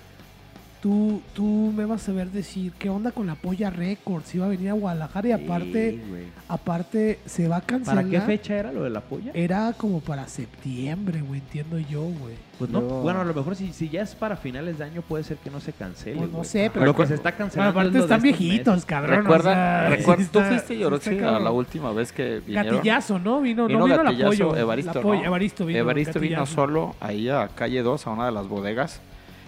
[0.85, 4.35] tú, tú me vas a ver decir, ¿qué onda con la Polla Records?
[4.35, 8.05] Iba a venir a Guadalajara y aparte, Sí, aparte se va a cancelar.
[8.05, 9.31] ¿Para qué fecha era lo de la polla?
[9.33, 12.35] Era como para septiembre, güey, entiendo yo, güey.
[12.59, 15.25] Pues no, bueno, a lo mejor si, si ya es para finales de año puede
[15.25, 16.19] ser que no se cancele.
[16.19, 17.71] Pues no sé, pero- lo que se está Bueno, cancelando.
[17.81, 18.85] aparte es están viejitos, meses.
[18.85, 19.17] cabrón.
[19.23, 22.75] Recuerda, o sea, recuerda- tú fuiste, Yorochi, a la última vez que vinieron.
[22.77, 23.41] Gatillazo, ¿no?
[23.41, 24.55] Vino, Vino no vino apoyo.
[24.55, 25.27] Evaristo, el apoyo, ¿no?
[25.29, 25.79] Evaristo vino.
[25.79, 29.01] Evaristo vino solo ahí a calle 2, a una de las bodegas.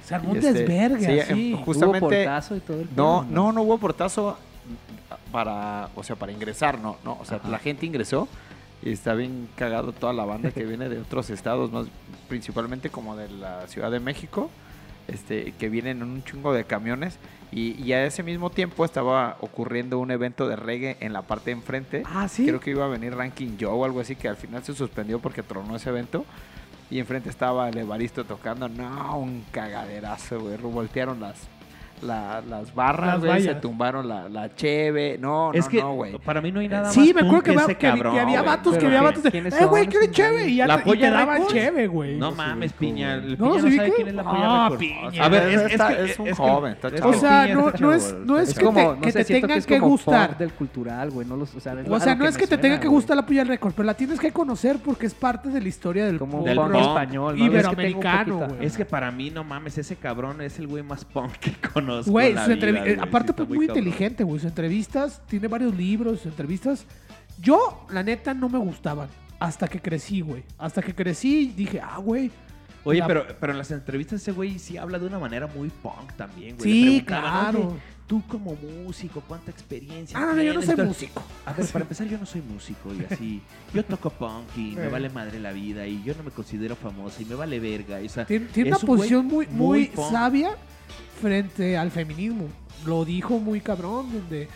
[0.07, 1.49] Se armó un este, desvergue, sí, así.
[1.53, 4.39] em, Hubo justamente- portazo y todo el No, no, no hubo portazo
[5.33, 7.49] para, o sea, para ingresar, no, no, o sea, Ajá.
[7.49, 8.29] la gente ingresó
[8.83, 11.87] y está bien cagado toda la banda que viene de otros estados, más
[12.29, 14.51] principalmente como de la Ciudad de México,
[15.09, 17.19] este, que vienen en un chingo de camiones
[17.53, 21.47] y, y a ese mismo tiempo estaba ocurriendo un evento de reggae en la parte
[21.47, 22.03] de enfrente.
[22.07, 22.45] Ah, sí.
[22.47, 25.21] Creo que iba a venir Ranking Joe o algo así, que al final se suspendió
[25.21, 26.25] porque tronó ese evento.
[26.91, 28.69] Y enfrente estaba el Evaristo tocando.
[28.69, 30.57] No, un cagaderazo, güey.
[30.57, 31.49] Voltearon las,
[32.03, 33.43] la- las barras, güey.
[33.43, 35.17] Se tumbaron la, la cheve.
[35.21, 36.19] No, Es no, que no, güey.
[36.19, 39.05] para mí no hay nada Sí, más me acuerdo que, había vatos que había ¿qué-
[39.05, 40.49] vatos de, eh, güey, son ¿quiere esos cheve?
[40.49, 42.17] Y ya ¿La te, y te daban cheve, güey.
[42.19, 43.15] No mames, Piña.
[43.15, 44.71] El ¿No Piña no sabe quién es la Polla Ah.
[44.79, 45.25] Piña.
[45.25, 46.77] A ver, es, Está- es que- es un joven.
[47.03, 49.55] O sea, no, es, no es que te, como, que no sé, te siento que
[49.55, 50.39] tengan que gustar.
[50.39, 51.27] del cultural, güey.
[51.27, 53.87] No los, o sea, no es que te tenga que gustar la Polla Record, pero
[53.87, 58.65] la tienes que conocer porque es parte de la historia del Del español, Iberoamericano, güey.
[58.67, 61.53] Es que para mí, no mames, ese cabrón es el güey más punk que
[61.87, 62.11] conozco.
[62.11, 62.99] Güey, la vida, eh, güey.
[63.09, 64.41] aparte pues muy inteligente, güey.
[64.41, 66.85] Sus entrevistas, tiene varios libros, sus entrevistas.
[67.41, 69.09] Yo, la neta, no me gustaban.
[69.39, 70.43] Hasta que crecí, güey.
[70.59, 72.31] Hasta que crecí, dije, ah, güey.
[72.85, 75.69] Oye, La- pero, pero en las entrevistas ese güey sí habla de una manera muy
[75.71, 76.71] punk también, güey.
[76.73, 77.69] Sí, claro.
[77.71, 81.21] "Oye, tú como músico, ¿cuánta experiencia Ah, no, yo no tienes?" soy músico.
[81.45, 83.43] A ver, para empezar, yo no soy músico y así.
[83.75, 84.89] Yo toco punk y me Eh.
[84.89, 87.99] vale madre la vida y yo no me considero famosa y me vale verga.
[88.05, 90.51] o sea, Tiene, una posición muy, muy, sabia
[91.21, 92.49] frente al feminismo.
[92.85, 94.49] Lo dijo muy cabrón, donde,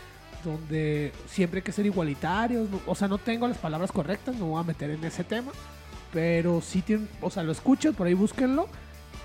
[0.44, 2.68] donde siempre hay que ser igualitarios.
[2.86, 5.52] o sea, no tengo las palabras correctas, no voy a meter en ese tema.
[6.12, 8.68] Pero sí tiene, o sea, lo escuchan, por ahí búsquenlo.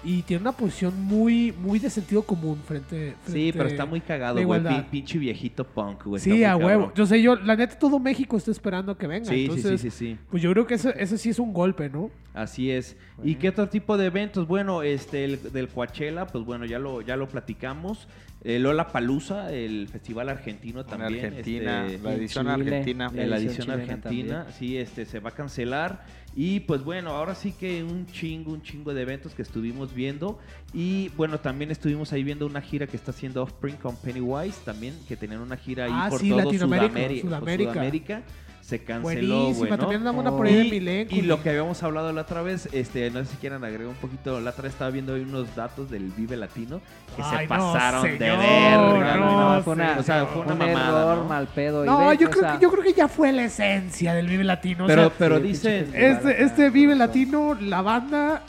[0.06, 3.16] Y tiene una posición muy, muy de sentido común frente.
[3.26, 4.62] Sí, frente- pero está muy cagado, güey.
[4.92, 6.22] Pinche viejito punk, güey.
[6.22, 6.92] Sí, a huevo.
[6.96, 9.26] Yo sé, yo, la neta, todo México está esperando que venga.
[9.26, 10.18] Sí, sí, entonces, sí, sí, sí.
[10.30, 12.12] Pues yo creo que ese, ese sí es un golpe, ¿no?
[12.36, 12.96] Así es.
[13.24, 14.48] ¿Y qué otro tipo de eventos?
[14.48, 18.08] Bueno, este el, del Coachella, pues bueno, ya lo ya lo platicamos.
[18.46, 21.26] El Lola Palusa, el festival argentino En también.
[21.26, 22.54] Argentina, este, la edición Chile.
[22.78, 23.12] argentina.
[23.16, 24.54] en la edición argentina, también.
[24.60, 26.06] sí, este se va a cancelar.
[26.36, 30.38] Y pues bueno, ahora sí que un chingo, un chingo de eventos que estuvimos viendo.
[30.74, 34.94] Y bueno, también estuvimos ahí viendo una gira que está haciendo Offspring con Pennywise, también,
[35.08, 37.40] que tenían una gira ahí Ah, por sí, todo Latinoamérica, Sudamérica.
[37.40, 38.24] por Sudamérica.
[38.66, 39.02] Se canceló,
[39.42, 39.54] Buenísima.
[39.60, 39.78] güey, ¿no?
[39.78, 41.16] También andaba una por ahí de Y, Milenco.
[41.16, 43.94] y lo que habíamos hablado la otra vez, este, no sé si quieran agregar un
[43.96, 46.82] poquito, la otra vez estaba viendo ahí unos datos del Vive Latino
[47.16, 50.54] que Ay, se no, pasaron de verga, no, No, fue una, o sea, fue una
[50.54, 51.30] un mamada, error ¿no?
[51.30, 51.84] mal pedo.
[51.84, 54.28] y No, ve, yo o creo, que, yo creo que ya fue la esencia del
[54.28, 54.86] Vive Latino.
[54.86, 58.42] o Pero, sea, pero sí, dicen, este, este Vive Latino, la banda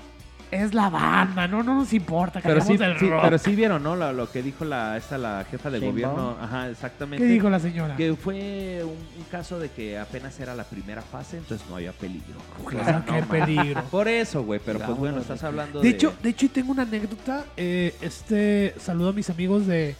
[0.50, 2.40] es la banda, no, no nos importa.
[2.40, 3.20] Que pero sí, del sí, rock.
[3.22, 3.96] pero sí vieron, ¿no?
[3.96, 6.14] Lo, lo que dijo la, esta, la jefa de Sheinbaum.
[6.14, 6.36] gobierno.
[6.40, 7.24] Ajá, exactamente.
[7.24, 7.96] ¿Qué dijo la señora?
[7.96, 11.92] Que fue un, un caso de que apenas era la primera fase, entonces no había
[11.92, 12.38] peligro.
[12.66, 13.28] Claro, No, qué man.
[13.28, 13.82] peligro.
[13.90, 15.94] Por eso, güey, pero pues bueno, estás hablando De de...
[15.94, 17.44] hecho, de hecho, tengo una anécdota.
[17.56, 19.96] eh, este saludo a mis amigos de,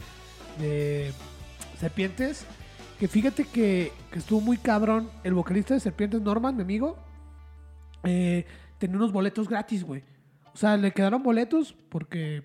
[0.61, 1.13] de
[1.81, 2.47] Serpientes.
[3.01, 5.11] Que fíjate que, que estuvo muy cabrón.
[5.23, 6.97] El vocalista de Serpientes, Norman, mi amigo,
[8.05, 8.47] eh,
[8.79, 10.03] tenía unos boletos gratis, güey.
[10.57, 12.43] O sea, le quedaron boletos porque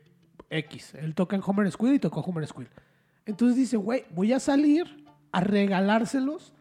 [0.50, 0.95] X.
[0.95, 2.67] Él toca en Homer Squill y tocó Homer Squill.
[3.26, 6.52] Entonces dice, güey, voy a salir a regalárselos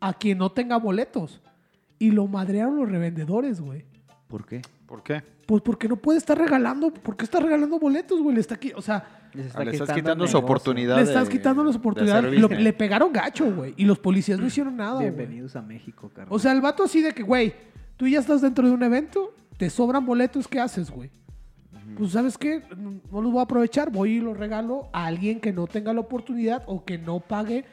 [0.00, 1.42] a quien no tenga boletos.
[1.98, 3.84] Y lo madrearon los revendedores, güey.
[4.26, 4.62] ¿Por qué?
[4.86, 5.22] ¿Por qué?
[5.44, 8.34] Pues porque no puede estar regalando, porque está regalando boletos, güey.
[8.34, 9.04] Le está aquí, o sea,
[9.34, 10.96] Les Ah, le estás quitando su oportunidad.
[10.96, 12.40] le estás quitando las de oportunidades.
[12.40, 13.74] Lo- le pegaron gacho, güey.
[13.76, 15.10] Y los policías no hicieron nada, güey.
[15.10, 16.28] Bienvenidos a México, carnal.
[16.34, 17.52] O sea, el vato así de que, güey,
[17.98, 21.10] tú ya estás dentro de un evento, te sobran boletos, ¿qué haces, güey?
[21.96, 22.62] Pues, ¿sabes qué?
[23.10, 26.00] No los voy a aprovechar, voy y los regalo a alguien que no tenga la
[26.00, 27.64] oportunidad o que no pague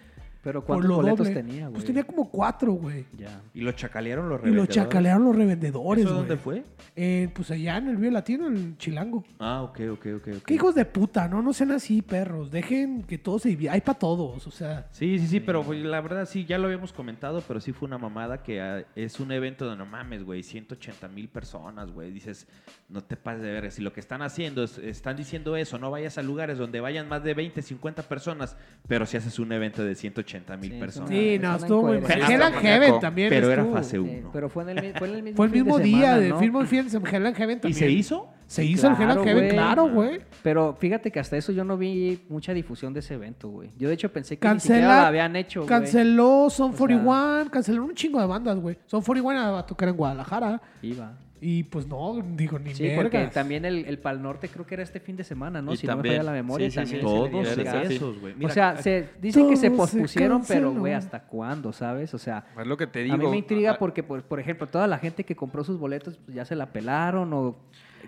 [0.44, 1.34] Pero por ¿cuántos lo boletos doble.
[1.34, 1.74] tenía, güey?
[1.74, 3.06] Pues tenía como cuatro, güey.
[3.18, 3.42] Ya.
[3.54, 4.76] Y lo chacalearon los Y lo revendedores.
[4.76, 6.28] chacalearon los revendedores, ¿Eso güey.
[6.28, 6.64] dónde fue?
[6.98, 9.24] Eh, pues allá en el Vive Latino, en Chilango.
[9.40, 10.28] Ah, ok, ok, ok.
[10.40, 10.44] ok.
[10.46, 11.42] Qué hijos de puta, ¿no?
[11.42, 12.52] No sean así, perros.
[12.52, 13.72] Dejen que todo se divida.
[13.72, 14.88] Hay para todos, o sea.
[14.92, 17.88] Sí, sí, sí, pero pues, la verdad sí, ya lo habíamos comentado, pero sí fue
[17.88, 22.12] una mamada que ah, es un evento de no mames, güey, 180 mil personas, güey.
[22.12, 22.48] Dices,
[22.90, 25.90] no te pases de ver, si lo que están haciendo es, están diciendo eso, no
[25.90, 28.58] vayas a lugares donde vayan más de 20, 50 personas,
[28.90, 31.10] pero si haces un evento de 180 mil Sí, personas.
[31.10, 31.98] Sí, no, estuvo muy.
[31.98, 33.30] Hell and Heaven también.
[33.30, 34.30] Pero era fase Sí, 1.
[34.34, 36.18] pero fue en el, fue en el mismo Fue el fin de mismo día, semana,
[36.20, 36.40] de, ¿no?
[36.40, 37.80] firmo el fin de Hell and Heaven ¿Y también.
[37.80, 38.30] se hizo?
[38.48, 39.50] Se hizo el Hell and Claro, Heaven, güey.
[39.56, 40.22] claro, güey.
[40.44, 43.70] Pero fíjate que hasta eso yo no vi mucha difusión de ese evento, güey.
[43.78, 45.70] Yo de hecho pensé que ni Cancela- siquiera lo habían hecho, güey.
[45.70, 48.78] Canceló Son O sea- 41, cancelaron un chingo de bandas, güey.
[48.86, 50.62] Son 41 a tocar en Guadalajara.
[50.82, 51.14] Iba.
[51.46, 54.84] Y pues no, digo, ni Sí, porque también el, el Pal Norte creo que era
[54.84, 55.74] este fin de semana, ¿no?
[55.74, 56.14] Y si también.
[56.16, 56.68] no me falla la memoria.
[56.68, 57.06] Sí, sí, también sí.
[57.06, 58.46] Todos esos, güey.
[58.46, 62.14] O sea, se dicen que se pospusieron, pero güey, ¿hasta cuándo, sabes?
[62.14, 63.16] O sea, Es lo que te digo.
[63.16, 65.78] a mí me intriga Ah, porque, por, por ejemplo, toda la gente que compró sus
[65.78, 67.58] boletos pues, ya se la pelaron o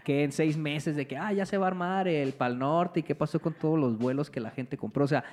[0.05, 3.01] que en seis meses de que, ah, ya se va a armar el Pal Norte
[3.01, 5.03] y qué pasó con todos los vuelos que la gente compró.
[5.03, 5.25] O sea,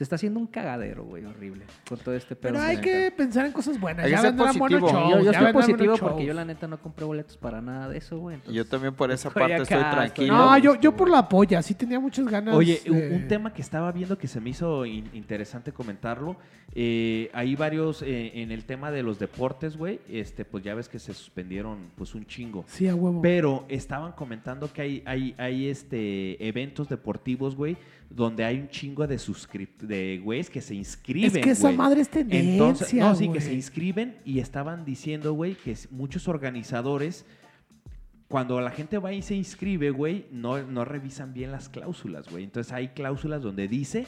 [0.00, 2.54] se está haciendo un cagadero, güey, horrible con todo este pedo.
[2.54, 4.06] Pero hay que pensar en cosas buenas.
[4.06, 4.88] Hay ya ser positivo.
[4.88, 4.92] shows.
[5.10, 6.26] yo, yo ya estoy positivo porque shows.
[6.28, 8.38] yo la neta no compré boletos para nada de eso, güey.
[8.50, 10.34] Yo también por esa parte estoy tranquilo.
[10.34, 12.54] No, yo, yo por la polla, sí tenía muchas ganas.
[12.54, 16.34] Oye, un- de- un tema que estaba viendo que se me hizo in- interesante comentarlo.
[16.74, 20.00] eh, hay varios eh, en el tema de los deportes, güey.
[20.08, 22.64] Este, pues ya ves que se suspendieron pues un chingo.
[22.68, 23.20] Sí, a huevo.
[23.20, 27.76] Pero estaban comentando que hay, hay, hay este eventos deportivos, güey,
[28.08, 31.36] donde hay un chingo de suscrip de güeyes que se inscriben.
[31.36, 31.76] es que esa güey.
[31.76, 36.26] madre es tendencia, Entonces, no, sí, que se inscriben y estaban diciendo, güey, que muchos
[36.28, 37.26] organizadores,
[38.28, 42.44] cuando la gente va y se inscribe, güey, no, no revisan bien las cláusulas, güey.
[42.44, 44.06] Entonces hay cláusulas donde dice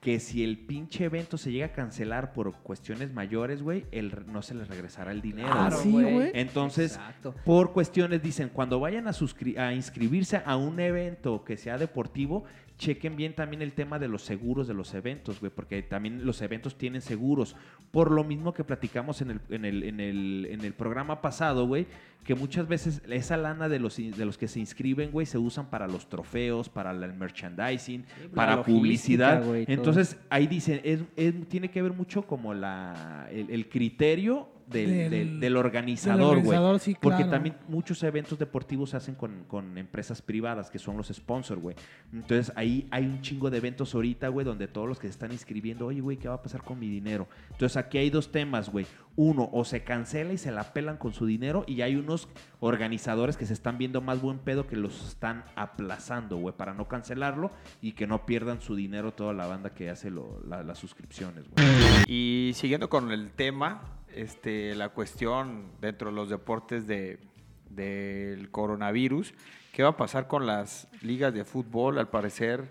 [0.00, 4.42] que si el pinche evento se llega a cancelar por cuestiones mayores, güey, el, no
[4.42, 5.50] se les regresará el dinero.
[5.50, 6.04] Claro, güey.
[6.06, 6.30] sí, güey.
[6.34, 7.34] Entonces, Exacto.
[7.44, 12.44] por cuestiones, dicen, cuando vayan a, suscri- a inscribirse a un evento que sea deportivo,
[12.78, 16.40] chequen bien también el tema de los seguros de los eventos, güey, porque también los
[16.42, 17.56] eventos tienen seguros.
[17.90, 21.66] Por lo mismo que platicamos en el, en el, en el, en el programa pasado,
[21.66, 21.86] güey,
[22.24, 25.66] que muchas veces esa lana de los, de los que se inscriben, güey, se usan
[25.70, 29.42] para los trofeos, para el merchandising, para publicidad.
[29.72, 34.86] Entonces, ahí dicen, es, es- tiene que ver mucho como la, el, el criterio del,
[34.90, 36.38] Del- del- del organizador, güey.
[36.38, 37.30] organizador, sí, Porque claro.
[37.32, 41.76] también muchos eventos deportivos se hacen con, con empresas privadas, que son los sponsors, güey.
[42.12, 45.32] Entonces ahí hay un chingo de eventos ahorita, güey, donde todos los que se están
[45.32, 47.28] inscribiendo, oye, güey, ¿qué va a pasar con mi dinero?
[47.50, 48.86] Entonces aquí hay dos temas, güey.
[49.16, 52.28] Uno, o se cancela y se la pelan con su dinero, y hay unos
[52.60, 56.86] organizadores que se están viendo más buen pedo que los están aplazando, güey, para no
[56.86, 57.50] cancelarlo
[57.82, 61.44] y que no pierdan su dinero toda la banda que hace lo- la- las suscripciones,
[61.50, 61.66] güey.
[62.06, 63.82] Y siguiendo con el tema,
[64.14, 67.18] este, la cuestión dentro de los deportes de,
[67.70, 69.34] del coronavirus,
[69.72, 71.98] ¿qué va a pasar con las ligas de fútbol?
[71.98, 72.68] Al parecer,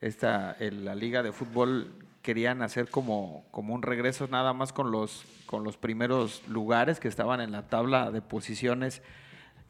[0.00, 5.24] esta, la liga de fútbol querían hacer como, como un regreso nada más con los,
[5.46, 9.02] con los primeros lugares que estaban en la tabla de posiciones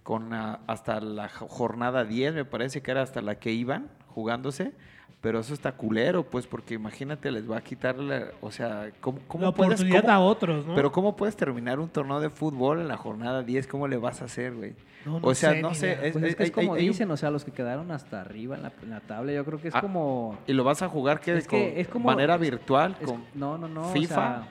[0.02, 3.88] con ah, hasta la jo- jornada 10, me parece que era hasta la que iban
[4.08, 4.72] jugándose.
[5.20, 9.18] Pero eso está culero, pues, porque imagínate, les va a quitar, la- o sea, ¿cómo,
[9.28, 10.74] cómo la puedes, oportunidad cómo- a otros, ¿no?
[10.74, 13.66] pero ¿cómo puedes terminar un torneo de fútbol en la jornada 10?
[13.66, 14.74] ¿Cómo le vas a hacer, güey?
[15.04, 15.92] No, no o sea, sé, no sé.
[15.92, 17.90] es- Pues es es- que es hay- como hay dicen, o sea, los que quedaron
[17.90, 20.38] hasta arriba en la, en la tabla, yo creo que es Ah, como...
[20.46, 23.56] Y lo vas a jugar que Es que es como- manera virtual, es- con no,
[23.58, 23.88] no, no.
[23.88, 24.14] o FIFA.
[24.14, 24.48] sea,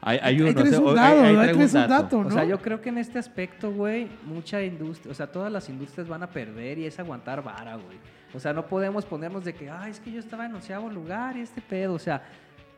[0.00, 2.30] Hay, hay uno, o sea, un dado, un dato, O ¿no?
[2.30, 6.06] sea, yo creo que en este aspecto, güey, mucha industria, o sea, todas las industrias
[6.08, 7.98] van a perder y es aguantar vara, güey.
[8.34, 11.36] O sea, no podemos ponernos de que, ay, es que yo estaba en onceavo lugar
[11.36, 12.22] y este pedo, o sea,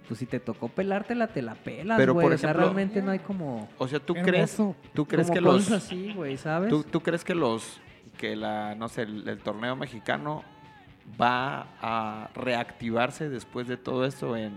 [0.07, 2.25] pues si te tocó pelártela, te la pelas, Pero, güey.
[2.25, 3.69] por O sea, ejemplo- realmente no hay como...
[3.79, 4.57] O sea, ¿tú crees,
[4.95, 5.71] tú crees como que los...
[5.71, 6.69] así, güey, ¿sabes?
[6.71, 7.81] ¿tú, tú crees que los...
[8.19, 10.43] que la, no sé, el, el torneo mexicano
[11.21, 14.53] va a reactivarse después de todo esto en,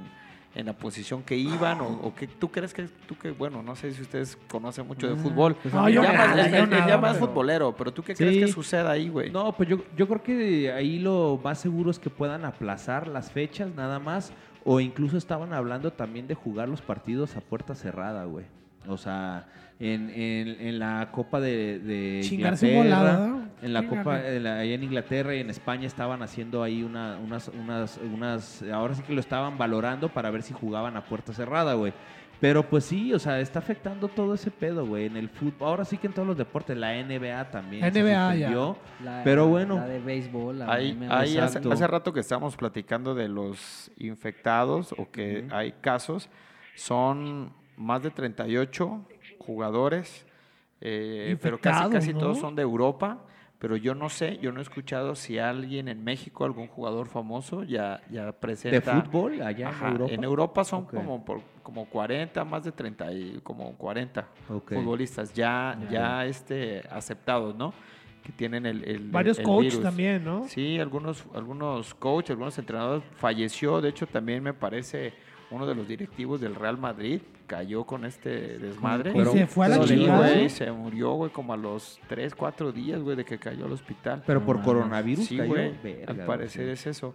[0.55, 3.75] en la posición que iban o, o que tú crees que tú que bueno no
[3.75, 6.35] sé si ustedes conocen mucho de Ah, fútbol pues No, Él yo ya nada, más-
[6.37, 8.23] yo él- él nada, ya más pero- futbolero pero tú qué Sí.
[8.23, 11.89] crees que suceda ahí güey No, pues yo, yo creo que ahí lo más seguro
[11.89, 14.31] es que puedan aplazar las fechas nada más.
[14.65, 18.45] O incluso estaban hablando también de jugar los partidos a puerta cerrada, güey.
[18.87, 19.47] O sea,
[19.79, 23.87] en, en- en la Copa de, de Inglaterra, en la.
[23.87, 28.63] Copa, la- allá en Inglaterra y en España estaban haciendo ahí una- unas, unas, unas,
[28.73, 31.93] ahora sí que lo estaban valorando para ver si jugaban a puerta cerrada, güey.
[32.39, 35.65] Pero pues sí, o sea, está afectando todo ese pedo, güey, en el fútbol.
[35.69, 37.83] Ahora sí que en todos los deportes, la NBA también.
[37.93, 38.47] se NBA ya.
[38.47, 38.77] suspendió.
[39.23, 39.75] Pero bueno.
[39.77, 40.59] La de béisbol.
[40.59, 41.19] la Ahí, MMA.
[41.19, 46.29] ahí hace, hace rato que estábamos platicando de los infectados o que hay casos,
[46.75, 49.05] son más de 38
[49.45, 50.25] jugadores,
[50.81, 52.19] eh, pero casi, casi ¿no?
[52.19, 53.19] todos son de Europa,
[53.59, 57.63] pero yo no sé, yo no he escuchado si alguien en México, algún jugador famoso,
[57.63, 59.01] ya, ya De presenta...
[59.01, 60.13] fútbol allá Ajá, en Europa.
[60.13, 64.73] En Europa son como, por, como 40, más de 30, y como 40 Ok.
[64.73, 65.89] futbolistas ya, Ya.
[65.89, 67.73] ya este, aceptados, ¿no?
[68.21, 69.83] Que tienen el, el- Varios el coaches virus.
[69.83, 70.45] también, ¿no?
[70.47, 73.79] Sí, algunos, algunos coaches, algunos entrenadores falleció.
[73.81, 75.13] De hecho, también me parece
[75.53, 79.13] uno de los directivos del Real Madrid cayó con este desmadre.
[79.15, 80.17] Y se fue a la Sí, chingada.
[80.19, 83.71] güey, se murió, güey, como a los 3, 4 días, güey, de que cayó al
[83.71, 84.23] hospital.
[84.25, 85.73] Pero por No, coronavirus Sí, güey,
[86.07, 87.13] al parecer es eso.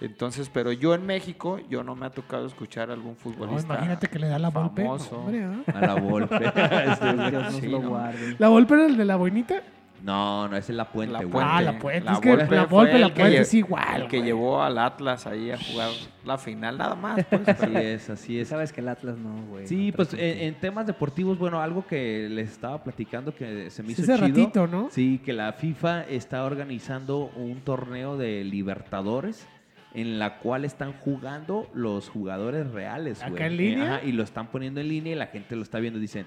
[0.00, 3.74] Entonces, pero yo en México, yo no me ha tocado escuchar a algún No, futbolista.
[3.74, 4.82] imagínate que le da la golpe.
[4.84, 5.18] famoso.
[5.18, 5.62] hombre, ¿ah?
[5.74, 6.38] A la Volpe.
[7.32, 8.00] Nos Sí, lo no.
[8.38, 9.60] ¿La golpe era el de la boinita?
[10.02, 11.30] No, no, esa es la puente, La güey.
[11.32, 11.50] Puente.
[11.52, 12.04] Ah, la puente.
[12.04, 12.54] La es que Volpe
[12.98, 14.02] la puente es igual.
[14.02, 14.28] El que güey.
[14.28, 15.90] llevó al Atlas ahí a jugar
[16.24, 17.24] la final, nada más.
[17.24, 18.48] Pues, Así es, así es.
[18.48, 19.66] Sabes que el Atlas no, güey.
[19.66, 23.82] Sí, no pues en, en temas deportivos, bueno, algo que les estaba platicando que se
[23.82, 24.26] me hizo Ese chido.
[24.28, 24.88] ratito, ¿no?
[24.90, 29.46] Sí, que la FIFA está organizando un torneo de Libertadores
[29.94, 33.42] en la cual están jugando los jugadores reales, ¿Acá güey.
[33.44, 33.94] en línea?
[33.96, 35.98] Ajá, y lo están poniendo en línea y la gente lo está viendo.
[35.98, 36.26] Dicen,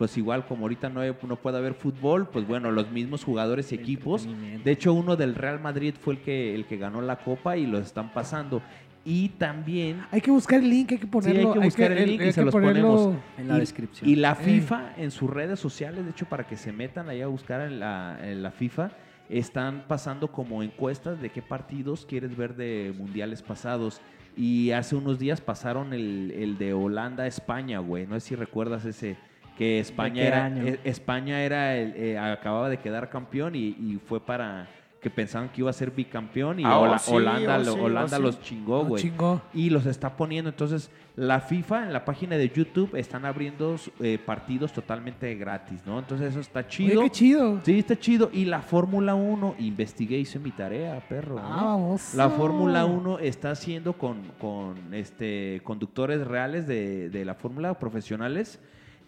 [0.00, 3.70] pues igual como ahorita no, hay- no puede haber fútbol, pues bueno, los mismos jugadores
[3.70, 4.26] y equipos.
[4.64, 7.66] De hecho, uno del Real Madrid fue el que, el que ganó la copa y
[7.66, 8.62] los están pasando.
[9.04, 11.48] Y también Hay que buscar el link, hay que ponerlo.
[11.48, 13.14] hay que buscar el link y se los ponemos.
[13.36, 14.08] En la y- descripción.
[14.08, 14.36] Y la Eh.
[14.42, 17.78] FIFA en sus redes sociales, de hecho, para que se metan allá a buscar en
[17.78, 18.92] la, en la FIFA,
[19.28, 24.00] están pasando como encuestas de qué partidos quieres ver de mundiales pasados.
[24.34, 28.06] Y hace unos días pasaron el, el de Holanda-España, güey.
[28.06, 29.16] No sé si recuerdas ese.
[29.56, 34.20] Que España era, eh, España era el- eh, acababa de quedar campeón y, y fue
[34.20, 34.68] para
[35.02, 37.82] que pensaban que iba a ser bicampeón y Ah, oh, sí, Holanda, oh, lo- oh,
[37.84, 38.22] Holanda sí.
[38.22, 39.10] los chingó, güey
[39.54, 40.50] y los está poniendo.
[40.50, 45.98] Entonces, la FIFA en la página de YouTube están abriendo eh, partidos totalmente gratis, ¿no?
[45.98, 47.02] Entonces, eso está Oye, chido.
[47.02, 47.60] qué chido.
[47.64, 48.28] Sí, está chido.
[48.30, 51.36] Y la Fórmula 1, investigué, hice mi tarea, perro.
[51.36, 51.46] ¿no?
[51.46, 52.14] Ah, vamos.
[52.14, 58.60] La Fórmula 1 está haciendo con, con este, conductores reales de, de la Fórmula, profesionales,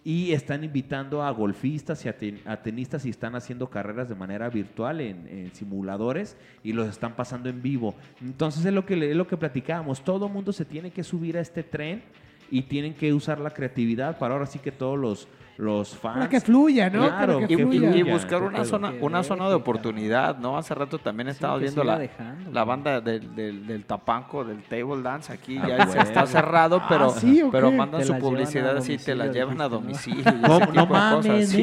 [0.05, 4.15] y están invitando a golfistas y a, ten- a tenistas y están haciendo carreras de
[4.15, 7.95] manera virtual en, simuladores y los están pasando en vivo.
[8.21, 11.41] Entonces es lo que, es lo que platicábamos, todo mundo se tiene que subir a
[11.41, 12.03] este tren
[12.51, 16.15] y tienen que usar la creatividad para ahora sí que todos los, los fans...
[16.17, 17.07] Para que fluya, ¿no?
[17.07, 18.11] Claro, que Y, fluya.
[18.13, 20.57] buscar una zona, una deje, zona de oportunidad, ¿no?
[20.57, 25.01] Hace rato también estaba viendo la, dejando, la banda del, del, del tapanco, del table
[25.01, 27.75] dance, aquí Ah, ya está cerrado, pero, Ah, ¿sí o pero qué?
[27.77, 30.23] mandan su publicidad así, te la llevan a domicilio.
[30.31, 31.55] No de mames,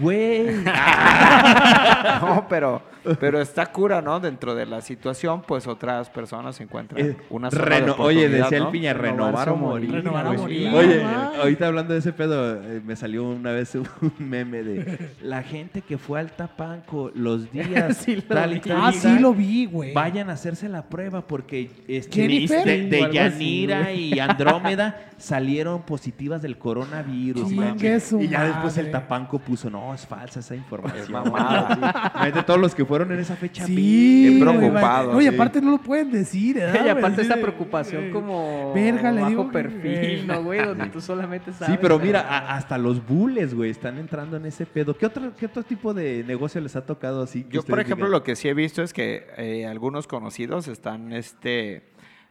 [0.00, 0.64] güey.
[2.20, 2.82] No, pero,
[3.18, 4.20] pero está cura, ¿no?
[4.20, 8.70] Dentro de la situación, pues otras personas encuentran Eh, una de oye, decía el ¿no?
[8.70, 9.92] Piña, renovar o morir.
[9.92, 11.32] Renovar o morir, Oye, ah.
[11.40, 15.82] ahorita hablando de ese pedo, eh, me salió una vez un meme de la gente
[15.82, 19.92] que fue al Tapanco los días Sí tal y tal Ah, sí lo vi, güey.
[19.92, 26.42] Vayan a hacerse la prueba porque este, de, de así, Yanira y Andrómeda salieron positivas
[26.42, 27.48] del coronavirus.
[27.48, 28.90] Su y ya después el.
[28.90, 31.02] Tapanco puso, no, es falsa esa información.
[31.04, 32.12] Es mamada.
[32.20, 32.40] Sí.
[32.46, 33.64] Todos los que fueron en esa fecha.
[33.66, 35.34] Sí, Bien güey, preocupado, Oye, sí.
[35.34, 36.72] aparte no lo pueden decir, ¿eh?
[36.84, 40.64] Y aparte esta preocupación eh, como Verga, le bajo digo perfil, ¿no, güey?
[40.64, 41.74] Donde tú solamente sabes.
[41.74, 44.96] Sí, pero mira, a- hasta los bulles, güey, están entrando en ese pedo.
[44.96, 47.46] ¿Qué otro, ¿Qué otro tipo de negocio les ha tocado así?
[47.50, 48.18] Yo, por ejemplo, digan?
[48.20, 51.84] lo que sí he visto es que eh, algunos conocidos están este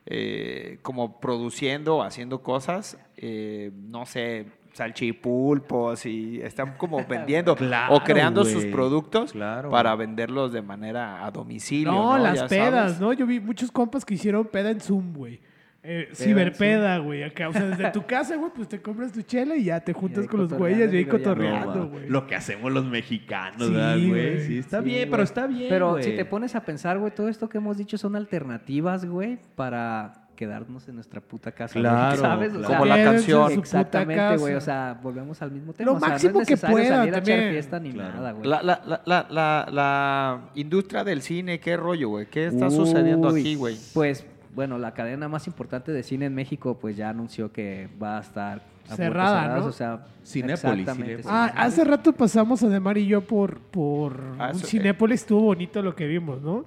[0.05, 4.47] eh, como produciendo, haciendo cosas, eh, no sé,
[4.79, 8.71] salchipulpos y están como vendiendo Claro, o creando sus güey.
[8.71, 9.69] productos Claro.
[9.69, 11.91] para venderlos de manera a domicilio.
[11.91, 12.99] No, No, las Ya pedas, sabes.
[13.01, 13.13] ¿no?
[13.13, 15.39] Yo vi muchos compas que hicieron peda en Zoom, güey.
[15.81, 17.23] Eh, ciberpeda, güey.
[17.23, 19.93] Acá, o sea, desde tu casa, güey, pues te compras tu chela y ya te
[19.93, 22.09] juntas con los güeyes y ahí cotorreando, güey.
[22.09, 24.09] Lo que hacemos los mexicanos, Sí, ¿verdad, güey?
[24.09, 24.39] güey.
[24.45, 25.09] Sí, está Sí, bien, güey.
[25.11, 26.03] pero está bien, Pero güey.
[26.03, 30.27] si te pones a pensar, güey, todo esto que hemos dicho son alternativas, güey, para
[30.39, 31.73] quedarnos en nuestra puta casa.
[31.73, 32.49] güey, Claro, ¿Sabes?
[32.49, 32.67] O claro.
[32.69, 33.51] sea, Como la canción.
[33.51, 34.53] Exactamente, güey.
[34.55, 35.91] O sea, volvemos al mismo tema.
[35.91, 37.51] Lo o sea, no máximo es que necesario puedan salir a echar también.
[37.51, 38.13] fiesta ni Claro.
[38.15, 38.47] nada, güey.
[38.49, 42.27] La, la, la, la, la, la industria del cine, ¿qué rollo, güey?
[42.27, 43.75] ¿Qué está sucediendo aquí, güey?
[43.93, 44.25] Pues,
[44.55, 48.21] bueno, la cadena más importante de cine en México, pues ya anunció que va a
[48.21, 49.65] estar Cerrada, cerradas, ¿no?
[49.67, 51.25] O sea, Cinépolis, exactamente, Cinépolis.
[51.29, 51.67] Ah, Cinépolis.
[51.73, 55.95] hace rato pasamos Ademar y yo por, por Ah, un eso- Cinépolis, estuvo bonito lo
[55.95, 56.65] que vimos, ¿no?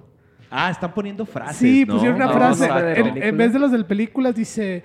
[0.55, 1.93] Ah, están poniendo frases, sí, ¿no?
[1.95, 2.67] pusieron una No, frase.
[2.67, 4.83] no, en, vez de los de películas, dice: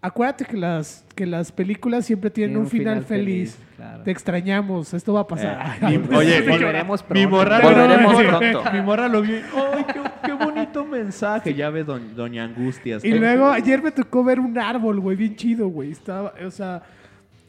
[0.00, 3.58] Acuérdate que las, que las películas siempre tienen Tiene un final, feliz.
[3.76, 4.02] claro.
[4.04, 5.76] Te extrañamos, esto va a pasar.
[5.82, 7.30] Eh, mi- oye, volveremos Mi pronto.
[7.30, 8.64] morra Volveremos pronto.
[8.72, 9.36] Mi morra lo vio.
[9.36, 11.54] y, ¡Ay, qué, qué bonito mensaje!
[11.54, 13.04] Ya ve don- Doña Angustias.
[13.04, 15.90] Y luego ayer me tocó ver un árbol, güey, bien chido, güey.
[15.90, 16.82] Estaba, o sea,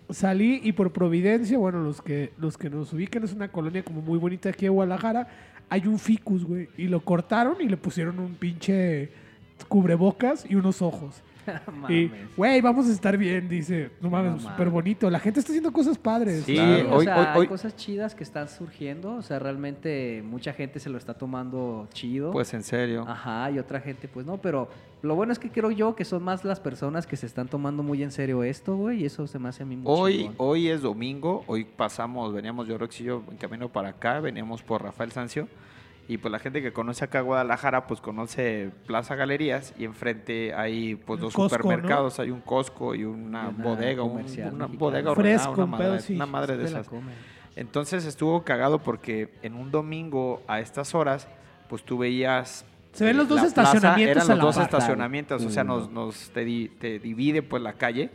[0.10, 4.02] salí y por Providencia, bueno, los que, los que nos ubican es una colonia como
[4.02, 5.28] muy bonita aquí en Guadalajara,
[5.72, 6.68] hay un ficus, güey.
[6.78, 9.10] Y lo cortaron y le pusieron un pinche
[9.70, 11.24] cubrebocas y unos ojos.
[11.90, 13.92] Y, güey, vamos a estar bien, dice.
[14.02, 15.10] No mames, No súper bonito.
[15.10, 16.44] La gente está haciendo cosas padres.
[16.46, 19.16] Sí, o hoy- sea, hoy- hay hoy- cosas chidas que están surgiendo.
[19.16, 22.32] O sea, realmente mucha gente se lo está tomando chido.
[22.32, 23.06] Pues en serio.
[23.08, 24.70] Ajá, y otra gente, pues no, pero
[25.02, 27.82] lo bueno es que creo yo que son más las personas que se están tomando
[27.84, 30.36] muy en serio esto, güey, y eso se me hace a mí muy Hoy, chingón.
[30.38, 34.62] hoy es domingo, hoy pasamos, veníamos yo, Rox y yo en camino para acá, veníamos
[34.62, 35.48] por Rafael Sancio.
[36.08, 40.96] Y pues la gente que conoce acá Guadalajara, pues conoce Plaza Galerías y enfrente hay
[40.96, 45.52] pues dos Costco, supermercados, hay un Costco y una, bodega, un- comercial una bodega Fresco,
[45.52, 46.16] ordenada, un una pedo madre, así.
[46.16, 46.90] una madre de esas.
[47.56, 51.28] Entonces estuvo cagado porque en un domingo a estas horas,
[51.70, 52.66] pues tú veías...
[52.94, 55.64] Se ven los dos la plaza, estacionamientos Eran a los la dos estacionamientos, o sea,
[55.64, 58.10] nos, nos te, di- te divide pues la calle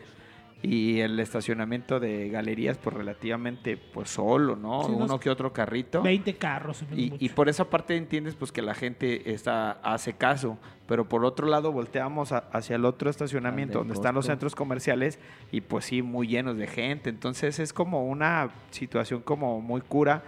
[0.62, 4.84] y el estacionamiento de galerías pues relativamente pues solo, ¿no?
[4.84, 6.02] Sí, Uno que otro carrito.
[6.02, 6.82] 20 carros.
[6.94, 11.24] Y, y por esa parte entiendes pues que la gente está, hace caso, pero por
[11.24, 15.18] otro lado volteamos a- hacia el otro estacionamiento donde están los centros comerciales
[15.52, 17.10] y pues sí, muy llenos de gente.
[17.10, 20.24] Entonces es como una situación como muy cura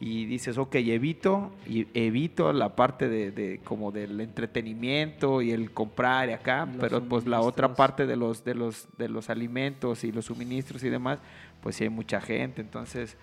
[0.00, 5.72] y dices, ok, evito, y evito la parte de, de como del entretenimiento y el
[5.72, 9.28] comprar y acá, Los pero pues la otra parte de los, de los, de los
[9.28, 11.18] alimentos y los suministros y demás,
[11.60, 12.60] pues sí hay mucha gente.
[12.60, 13.16] Entonces,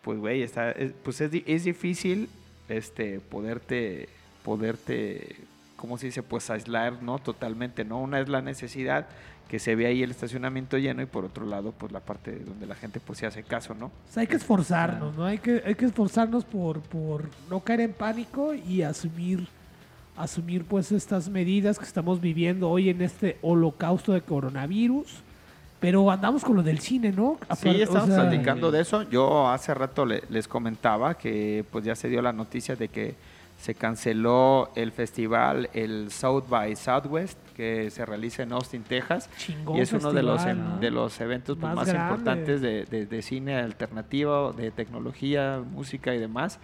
[0.00, 2.30] pues güey, está, es, pues es, es difícil
[2.68, 4.08] este poderte,
[4.42, 5.36] poderte,
[5.76, 6.22] ¿cómo se dice?
[6.22, 7.18] Pues aislar, ¿no?
[7.18, 8.00] Totalmente, ¿no?
[8.00, 9.06] Una es la necesidad
[9.52, 12.66] que se ve ahí el estacionamiento lleno y por otro lado, pues la parte donde
[12.66, 13.88] la gente pues se hace caso, ¿no?
[13.88, 15.26] O sea, hay que esforzarnos, ¿no?
[15.26, 19.46] Hay que, hay que esforzarnos por, por no caer en pánico y asumir,
[20.16, 25.18] asumir pues estas medidas que estamos viviendo hoy en este holocausto de coronavirus.
[25.80, 27.36] Pero andamos con lo del cine, ¿no?
[27.60, 29.02] Sí, o estamos sea, platicando de eso.
[29.10, 33.16] Yo hace rato le- les comentaba que pues ya se dio la noticia de que
[33.62, 39.30] se canceló el festival, el South by Southwest, que se realiza en Austin, Texas.
[39.36, 40.78] chingón Y es uno de los, em- ¿no?
[40.80, 46.18] de los eventos pues, Más importantes de, de- de cine alternativo, de tecnología, música y
[46.18, 46.58] demás.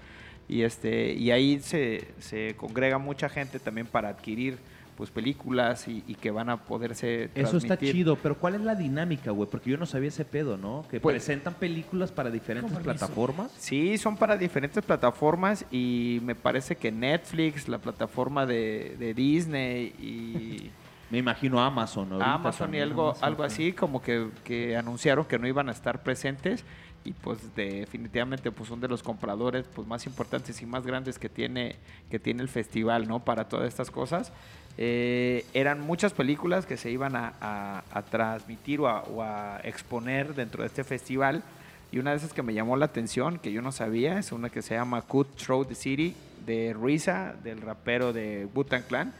[0.48, 4.58] Y, este, y ahí se, se congrega mucha gente también para adquirir
[4.98, 7.92] pues películas y, y que van a poderse Eso está transmitir.
[7.94, 9.48] chido, pero ¿cuál es la dinámica, güey?
[9.48, 10.84] Porque yo no sabía ese pedo, ¿no?
[10.90, 13.52] Que Pues- presentan películas para diferentes plataformas.
[13.56, 19.94] Sí, son para diferentes plataformas y me parece que Netflix, la plataforma de, de Disney
[20.00, 20.70] y
[21.12, 23.54] Me imagino Amazon, Amazon y algo, Amazon, algo sí.
[23.68, 26.64] así, como que, que anunciaron que no iban a estar presentes
[27.04, 31.28] y pues definitivamente pues son de los compradores pues más importantes y más grandes que
[31.28, 31.76] tiene,
[32.10, 33.20] que tiene el festival, ¿no?
[33.24, 34.32] Para todas estas cosas.
[34.80, 39.60] Eh, eran muchas películas que se iban a, a- a transmitir o a, o a
[39.64, 41.42] exponer dentro de este festival.
[41.90, 44.50] Y una de esas que me llamó la atención, que yo no sabía, es una
[44.50, 46.14] que se llama Cut Through the City,
[46.46, 49.12] de Risa, del rapero de Butan Clan.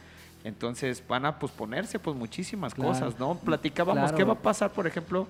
[0.45, 2.91] Entonces van a posponerse pues muchísimas Claro.
[2.91, 3.35] cosas, ¿no?
[3.35, 4.17] Platicábamos, Claro.
[4.17, 5.27] ¿qué va a pasar, por ejemplo?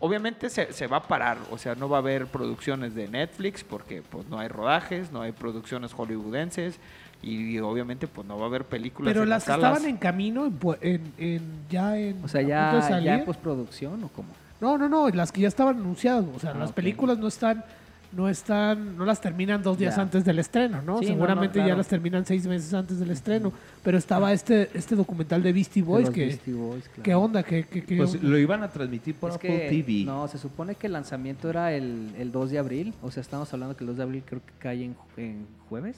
[0.00, 3.62] Obviamente se, se va a parar, o sea, no va a haber producciones de Netflix
[3.62, 6.78] porque pues no hay rodajes, no hay producciones hollywoodenses
[7.22, 10.46] y, obviamente pues no va a haber películas Pero en las que estaban en camino,
[10.46, 12.22] en, en- en- ya en.
[12.24, 14.28] O sea, ya, ya en postproducción o cómo.
[14.60, 16.24] No, no, no, las que ya estaban anunciadas.
[16.34, 17.64] O sea, Ah, las películas no están,
[18.12, 20.02] no están, no las terminan dos días Ya.
[20.02, 20.98] antes del estreno, ¿no?
[20.98, 23.52] Sí, no, no, Seguramente ya las terminan seis meses antes del estreno.
[23.82, 27.02] Pero estaba este, este documental de Beastie Boys De que, Beastie Boys, claro.
[27.02, 27.42] ¿qué onda?
[27.42, 28.28] ¿Qué, qué, qué Pues onda?
[28.28, 30.04] lo iban a transmitir por Es Apple que, TV.
[30.04, 32.94] no, se supone que el lanzamiento era el, el 2 de abril.
[33.02, 35.46] O sea, estamos hablando que el 2 de abril creo que cae en, ju- en
[35.68, 35.96] jueves,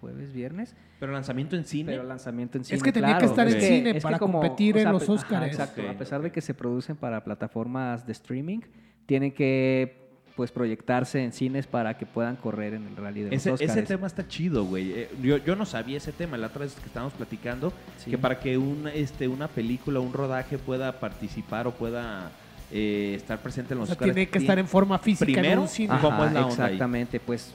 [0.00, 0.74] jueves, viernes.
[0.98, 1.92] Pero lanzamiento en cine.
[1.92, 2.80] Pero lanzamiento en cine.
[2.80, 5.50] que tenía que estar en Es cine es que para como- competir en los Óscares.
[5.52, 5.82] exacto.
[5.88, 8.60] A pesar de que se producen para plataformas de streaming,
[9.06, 9.98] tienen que
[10.36, 13.76] pues proyectarse en cines para que puedan correr en el rally de los Ese, Óscares.
[13.76, 14.90] ese tema está chido, güey.
[14.92, 16.38] Eh, yo, yo no sabía ese tema.
[16.38, 18.10] La otra vez que estábamos platicando, Sí.
[18.10, 22.30] que para que un, este, una película, un rodaje pueda participar o pueda
[22.72, 25.34] eh, estar presente en O los sea, Óscares, tiene que estar en forma física en
[25.40, 25.92] primero, un cine.
[25.92, 26.00] Ajá.
[26.02, 26.72] ¿Cómo es la onda ahí?
[26.74, 27.52] Exactamente, pues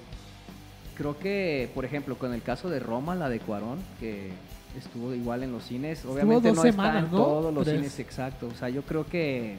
[0.95, 4.31] creo que, por ejemplo, con el caso de Roma, la de Cuarón, que
[4.77, 7.17] estuvo igual en los cines, obviamente no semanas, está en ¿no?
[7.23, 7.77] todos los Tres.
[7.77, 8.47] cines exacto.
[8.47, 9.57] O sea, yo creo que,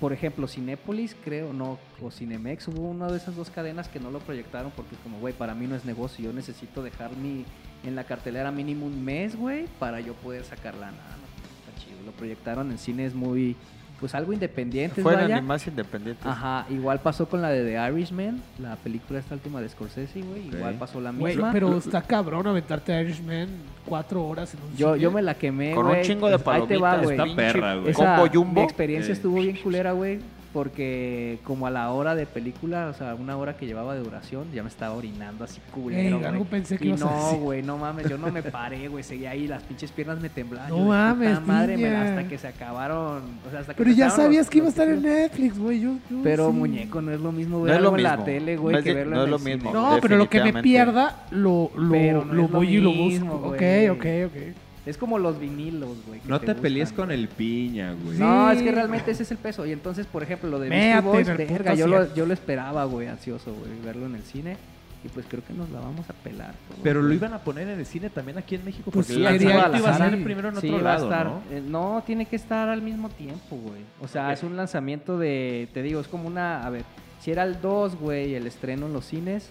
[0.00, 4.10] por ejemplo, Cinépolis, creo, no, o Cinemex, hubo una de esas dos cadenas que no
[4.10, 7.44] lo proyectaron porque como, güey, para mí no es negocio, yo necesito dejar mi
[7.84, 10.92] en la cartelera mínimo un mes, güey, para yo poder sacar lana.
[10.92, 12.00] No, está chido.
[12.06, 13.56] Lo proyectaron en cines muy,
[14.02, 15.40] pues algo independientes, Fueron vaya.
[15.40, 16.26] ni más independientes.
[16.26, 20.48] Ajá, igual pasó con la de The Irishman, la película esta última de Scorsese, güey.
[20.48, 21.52] Igual pasó la Güey, misma.
[21.52, 23.46] pero está cabrón aventarte a Irishman
[23.86, 24.98] cuatro horas en un yo, cine.
[25.04, 26.02] yo me la quemé, Con un güey.
[26.04, 27.12] chingo de Ahí te va, palomitas, güey.
[27.16, 27.90] Está pinche perra, güey.
[27.92, 28.60] Esa- combo jumbo.
[28.60, 29.14] Mi experiencia Eh.
[29.14, 30.18] estuvo bien culera, güey.
[30.52, 34.46] Porque como a la hora de película, o sea, una hora que llevaba de duración,
[34.52, 36.18] ya me estaba orinando así culero.
[36.18, 37.38] Ey, algo pensé que y no, decir.
[37.40, 39.02] güey, no mames, yo no me paré, güey.
[39.02, 40.68] Seguía ahí, las pinches piernas me temblaban.
[40.70, 43.22] No Yo mames, madre, me- hasta que se acabaron.
[43.46, 45.02] O sea, hasta que Pero ya sabías los- que iba a estar en.
[45.02, 45.80] Netflix, güey.
[45.80, 46.56] Yo, yo Pero sí.
[46.56, 48.92] muñeco, no es lo mismo No ver es lo algo en la tele, güey, que
[48.94, 49.54] verlo no en es el lo cine.
[49.56, 49.72] mismo.
[49.72, 53.38] No, pero lo que me pierda, lo, lo, Pero no lo voy y lo mismo,
[53.38, 53.48] busco.
[53.54, 54.56] Ok, ok, ok.
[54.84, 56.20] Es como los vinilos, güey.
[56.26, 57.06] No te, pelees gustan.
[57.06, 58.18] con el piña, güey.
[58.18, 59.64] No, es que realmente ese es el peso.
[59.64, 63.06] Y entonces, por ejemplo, lo de Beastie Boys, verga, yo lo, yo lo esperaba, güey,
[63.06, 64.56] ansioso, güey, verlo en el cine.
[65.04, 66.54] Y pues creo que nos la vamos a pelar.
[66.68, 68.90] todos, Pero lo iban a poner en el cine también aquí en México.
[68.92, 71.26] Pues porque sí, el lanzamiento iba a primero en Sí, otro va a lado, estar-
[71.26, 71.42] ¿no?
[71.50, 73.80] eh, no, tiene que estar al mismo tiempo, güey.
[74.00, 76.84] O sea, es un lanzamiento de, te digo, es como una, a ver,
[77.20, 79.48] si era el 2, güey, el estreno en los cines,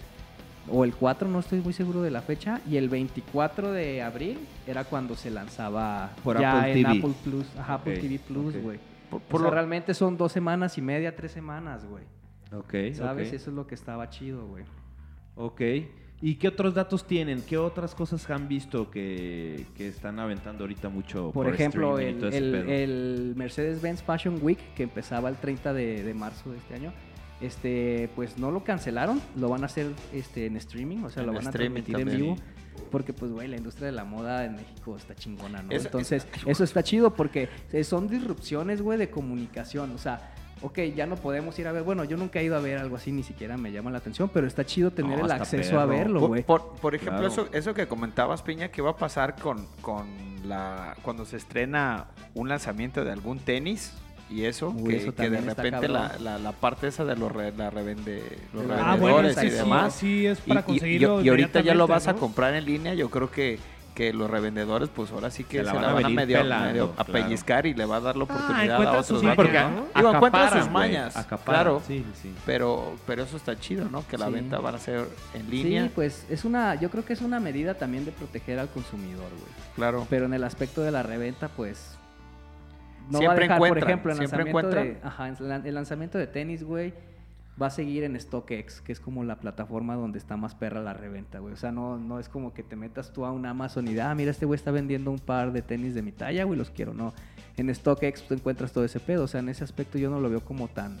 [0.68, 4.38] o el 4, no estoy muy seguro de la fecha, y el 24 de abril
[4.66, 6.98] era cuando se lanzaba Por ya Apple en TV.
[6.98, 8.78] Apple Plus, ajá, Apple TV Plus, güey.
[9.10, 12.04] Por- O por sea, lo- realmente son dos semanas y media, tres semanas, güey.
[12.52, 13.32] Ok, ¿Sabes?
[13.32, 14.64] Eso es lo que estaba chido, güey.
[15.36, 15.60] Ok.
[16.24, 17.42] ¿Y qué otros datos tienen?
[17.42, 21.32] ¿Qué otras cosas han visto que, que están aventando ahorita mucho?
[21.32, 26.74] Por, ejemplo, el, Mercedes-Benz Fashion Week, que empezaba el 30 de, de marzo de este
[26.74, 26.92] año,
[27.42, 31.26] este, pues no lo cancelaron, lo van a hacer este, en streaming, o sea, En
[31.28, 32.36] lo van a transmitir en vivo.
[32.90, 35.72] Porque, pues, güey, la industria de la moda en México está chingona, ¿no?
[35.72, 39.90] Entonces, eso- eso está chido porque eh, son disrupciones, güey, de comunicación.
[39.92, 40.32] O sea,
[40.62, 41.82] ok, ya no podemos ir a ver.
[41.82, 44.30] Bueno, yo nunca he ido a ver algo así, ni siquiera me llama la atención,
[44.32, 46.42] pero está chido tener No, el acceso a verlo, Por, güey.
[46.44, 47.32] por- por ejemplo, Claro.
[47.32, 50.06] eso, eso que comentabas, Piña, que va a pasar con, con
[50.48, 53.92] la cuando se estrena un lanzamiento de algún tenis
[54.32, 57.30] y eso, Uy, que, eso que de repente la, la, la parte esa de los,
[57.30, 59.94] re- la revende, los Ah, revendedores bueno, es que y demás.
[59.94, 62.64] sí es Y, para y- y- conseguirlo y ahorita ya lo vas a comprar en
[62.64, 63.58] línea, yo creo que,
[63.94, 66.16] que los revendedores, pues ahora sí que Se se, la van a van a venir
[66.16, 67.12] medio, pelando, medio a claro.
[67.12, 69.20] pellizcar y le va a dar la oportunidad a otros.
[69.20, 69.66] Sí, porque ¿no?
[69.92, 72.32] a- Digo, encuentran acaparan, sus mañas, acaparan, claro, Sí, sí.
[72.46, 74.02] pero, pero eso está chido, ¿no?
[74.08, 74.32] Que la Sí.
[74.32, 77.38] venta van a ser en línea, Sí, pues es una, yo creo que es una
[77.38, 79.52] medida también de proteger al consumidor, güey.
[79.76, 80.06] claro.
[80.08, 81.98] Pero en el aspecto de la reventa, pues.
[83.12, 85.28] No va a Siempre dejar, por ejemplo, el siempre lanzamiento, de, ajá,
[85.64, 86.94] el lanzamiento de tenis, güey,
[87.60, 90.94] va a seguir en StockX, que es como la plataforma donde está más perra la
[90.94, 91.52] reventa, güey.
[91.52, 94.14] O sea, no, no es como que te metas tú a un Amazon y, ah,
[94.14, 96.94] mira, este güey está vendiendo un par de tenis de mi talla, güey, los quiero.
[96.94, 97.12] No,
[97.56, 99.24] en StockX tú encuentras todo ese pedo.
[99.24, 100.96] O sea, en ese aspecto yo no lo veo como tan,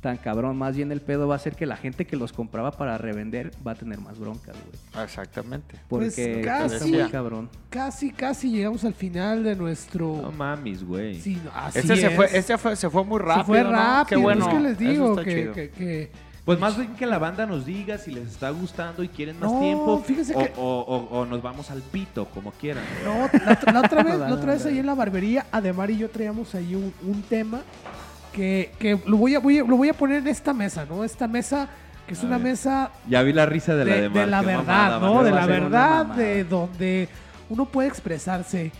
[0.00, 0.56] tan cabrón.
[0.56, 3.50] Más bien el pedo va a ser que la gente que los compraba para revender
[3.66, 5.04] va a tener más broncas, güey.
[5.04, 5.74] Exactamente.
[5.88, 6.74] Pues Porque casi.
[6.74, 7.48] está muy cabrón.
[7.70, 10.20] Casi, casi llegamos al final de nuestro...
[10.22, 11.20] No mames, güey.
[11.20, 13.38] Sí, no, así Este se fue, este fue, se fue muy rápido.
[13.40, 13.70] Se fue ¿no?
[13.72, 14.06] rápido.
[14.08, 14.46] Qué bueno.
[14.48, 16.10] Es que les digo que, que- que-
[16.44, 19.52] Pues más bien que la banda nos diga si les está gustando y quieren más
[19.52, 19.94] No, tiempo.
[19.94, 22.84] o, que- o- o- o nos vamos al pito, como quieran.
[23.04, 24.70] No, la, la otra vez, la No, otra no, vez no.
[24.70, 27.60] ahí en la barbería, Ademar y yo traíamos ahí un, un tema
[28.32, 31.04] que, que lo, voy a, voy a- lo voy a poner en esta mesa, ¿no?
[31.04, 31.68] Esta mesa
[32.06, 32.48] que es A una ver.
[32.48, 35.22] mesa Ya vi la risa de la de de, la verdad, mamada, ¿no?
[35.22, 37.08] De la verdad, de donde
[37.50, 38.72] uno puede expresarse.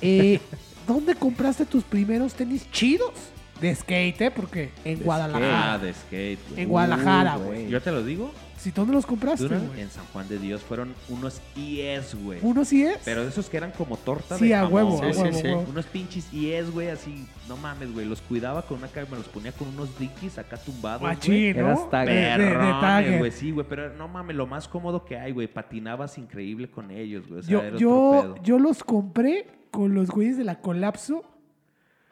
[0.00, 0.40] Eh,
[0.86, 3.12] ¿Dónde compraste tus primeros tenis chidos?
[3.60, 4.30] De skate, ¿eh?
[4.30, 5.74] Porque en De Guadalajara.
[5.76, 6.62] skate, de skate, güey.
[6.62, 7.68] En Guadalajara, güey.
[7.68, 8.32] ¿Yo te lo digo?
[8.60, 9.80] ¿Si dónde los compraste, güey?
[9.80, 12.40] En San Juan de Dios fueron unos IES, güey.
[12.42, 12.98] ¿Uno sí es?
[13.06, 15.20] Pero de esos que eran como torta Sí, de a jamón, huevo, Sí, a sí,
[15.22, 15.46] huevo, sí.
[15.46, 15.66] huevo.
[15.70, 18.04] Unos pinches IES, güey, así, no mames, güey.
[18.04, 21.14] Los cuidaba con una cara, me los ponía con unos dickies acá tumbados, güey.
[21.14, 21.68] Machín, ¿no?
[21.68, 23.18] Eras tagger.
[23.18, 26.90] Güey, sí, güey, pero no mames, lo más cómodo que hay, güey, patinabas increíble con
[26.90, 28.42] ellos, güey, o sea, Yo, era otro yo, pedo.
[28.42, 31.24] yo los compré con los güeyes de la Colapso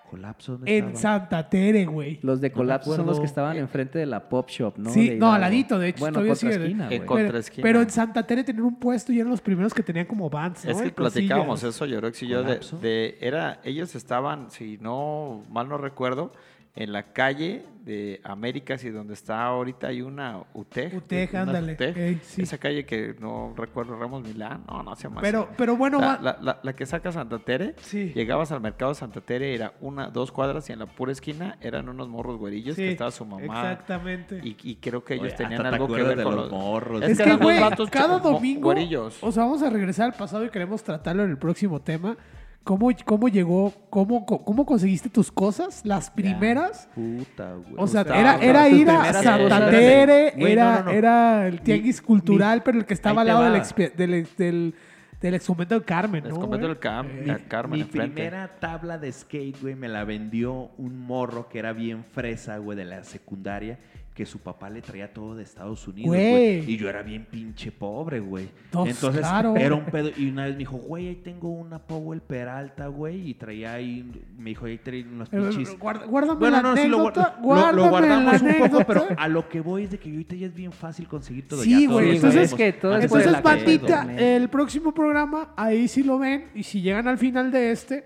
[0.08, 1.18] Colapso, ¿dónde en estaba?
[1.20, 2.18] Santa Tere, güey.
[2.22, 4.90] Los de No Colapso son los que estaban enfrente de la Pop Shop, ¿no?
[4.90, 7.06] Sí, De no, al ladito, de hecho, Bueno, todavía contra sigue- esquina, En güey.
[7.06, 7.62] contra- Pero, esquina.
[7.62, 10.64] pero en Santa Tere tenían un puesto y eran los primeros que tenían como vans,
[10.64, 10.70] ¿no?
[10.70, 15.68] Es que platicábamos eso, Yorox y yo, de, de- era, ellos estaban, si no mal
[15.68, 16.32] no recuerdo,
[16.74, 20.94] en la calle de Américas y donde está ahorita hay una UTEC.
[20.94, 21.76] UTEC, una ándale.
[21.80, 22.42] Ey, sí.
[22.42, 25.50] Esa calle que no recuerdo, Ramos Milán, no, no se llama Pero, así.
[25.56, 28.12] pero bueno, la, va- la- la- la que saca Santa Tere, Sí.
[28.14, 31.88] llegabas al mercado Santa Tere, era una, dos cuadras y en la pura esquina eran
[31.88, 33.42] unos morros güerillos Sí, que estaba su mamá.
[33.44, 34.40] Exactamente.
[34.44, 37.02] Y, y creo que ellos Oye, tenían algo que ver de con los los morros.
[37.02, 37.58] Es Es que güey,
[37.90, 39.18] cada domingo, güerillos.
[39.22, 42.16] o sea, vamos a regresar al pasado y queremos tratarlo en el próximo tema.
[42.68, 45.80] ¿Cómo, cómo llegó, cómo, cómo conseguiste tus cosas?
[45.86, 46.86] Las primeras.
[46.94, 47.74] Puta, güey.
[47.78, 49.70] O sea, era, era ir a Santa.
[49.70, 50.90] Tere, era, no, no, no.
[50.90, 53.58] era el tianguis Mi- cultural, mi- pero el que estaba al lado del, va.
[53.64, 54.74] expe- del, del,
[55.18, 56.54] del exconvento del Carmen, ¿no?
[56.54, 58.12] el Cam, Eh, la Carmen Mi enfrente.
[58.16, 62.76] primera tabla de skate, güey, me la vendió un morro que era bien fresa, güey,
[62.76, 63.78] de la secundaria,
[64.18, 66.68] que su papá le traía todo de Estados Unidos, Güey.
[66.68, 68.48] Y yo era bien pinche pobre, güey.
[68.66, 69.54] Entonces, claro.
[69.54, 70.10] era un pedo.
[70.16, 73.30] Y una vez me dijo, güey, ahí tengo una Powell Peralta, güey.
[73.30, 75.78] Y traía ahí, me dijo, ahí traía unos pinches...
[75.78, 78.70] guarda- guárdame Bueno, la no, sí, lo, anécdota, guar- lo- lo guárdame guardamos la un
[78.70, 81.46] poco, pero a lo que voy es de que ahorita ya es bien fácil conseguir
[81.46, 81.62] todo.
[81.62, 84.18] Sí, ya güey, lo entonces- que todo Entonces, bandita, internet.
[84.20, 86.46] el próximo programa, ahí sí lo ven.
[86.56, 88.04] Y si llegan al final de este,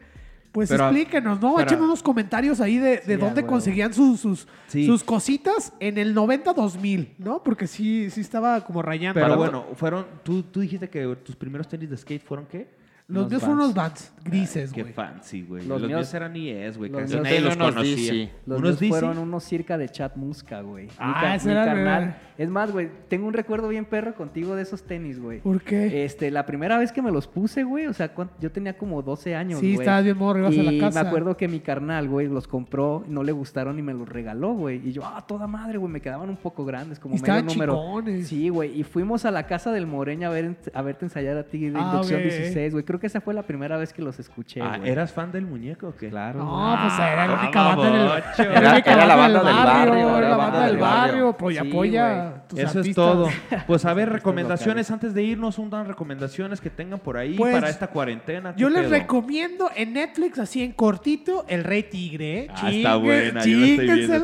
[0.53, 1.55] pues Pero- explíquenos, ¿no?
[1.57, 4.85] pero- Echen unos comentarios ahí de, de Sí, dónde conseguían sus, sus, Sí.
[4.87, 7.43] sus cositas en el 90-2000, ¿no?
[7.43, 9.21] Porque sí, sí estaba como rayando.
[9.21, 10.07] Pero bueno, fueron...
[10.23, 12.69] Tú, tú dijiste que tus primeros tenis de skate fueron qué?
[13.13, 14.13] Los míos fueron unos Vans.
[14.25, 14.95] Grises, Qué güey.
[14.95, 15.63] fancy, güey.
[15.67, 16.91] Los Los, míos, míos- eran IES, güey.
[16.91, 17.97] los Casi míos eran los unos conocía.
[17.97, 18.31] DC.
[18.47, 18.89] Los unos míos DC.
[18.91, 20.85] fueron unos circa de chat musca, güey.
[20.87, 22.17] Mi Ah, ese mi era- carnal.
[22.39, 25.41] Es más, güey, tengo un recuerdo bien perro contigo de esos tenis, güey.
[25.41, 26.05] ¿Por qué?
[26.05, 29.35] Este, la primera vez que me los puse, güey, o sea, yo tenía como 12
[29.35, 29.81] años, sí, güey.
[29.87, 31.03] estabas bien morro, ibas y a la casa.
[31.03, 34.55] me acuerdo que mi carnal, güey, los compró, no le gustaron y me los regaló,
[34.55, 34.81] güey.
[34.89, 37.47] Y yo, ah, toda madre, güey, me quedaban un poco grandes, como Y medio estaban
[37.47, 37.75] número.
[37.75, 38.29] chingones.
[38.29, 41.43] Sí, güey, y fuimos a la casa del Moreña a, ver, a verte ensayar a
[41.45, 42.27] ti de Ah, inducción ok.
[42.27, 42.85] 16, güey.
[42.85, 44.89] Creo que esa fue la primera vez que los escuché, Ah, güey.
[44.91, 46.09] ¿Eras fan del muñeco o qué?
[46.09, 46.39] Claro.
[46.39, 47.09] No, pues güey.
[47.09, 50.67] era la Ah, única banda del era Era- la banda del barrio, era la banda
[50.67, 53.29] del barrio, pues Sí, apoya tus Eso es todo.
[53.67, 57.69] Pues a ver, recomendaciones antes de irnos, unas recomendaciones que tengan por ahí Pues, para
[57.69, 58.55] esta cuarentena.
[58.55, 58.91] ¿qué Yo les pedo?
[58.93, 62.39] recomiendo en Netflix, así en cortito, El Rey Tigre.
[62.45, 62.49] ¿eh?
[62.55, 64.15] Ah, está buena, yo la estoy viendo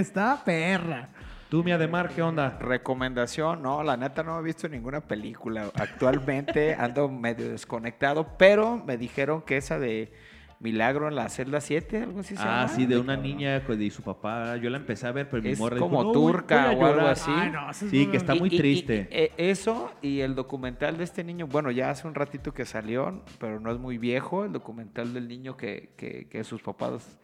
[0.00, 1.08] está perra.
[1.48, 2.58] Tú, mi Ademar, ¿qué onda?
[2.58, 5.70] Recomendación, no, la neta no he visto ninguna película.
[5.74, 10.12] Actualmente ando medio desconectado, pero me dijeron que esa de
[10.58, 12.68] Milagro en la celda 7, algo así se Ah, llama.
[12.68, 14.56] sí, de una niña y su papá.
[14.56, 16.82] Yo la empecé a ver, pero mi Es morra dijo, como "No, turca o algo
[16.86, 17.08] llorar".
[17.10, 17.30] así.
[17.32, 19.08] Ay, no, eso es Sí, que está Y- muy y- y- triste.
[19.10, 23.22] eh, eso y el documental de este niño, bueno, ya hace un ratito que salió,
[23.38, 27.16] pero no es muy viejo, el documental del niño que, que, que sus papás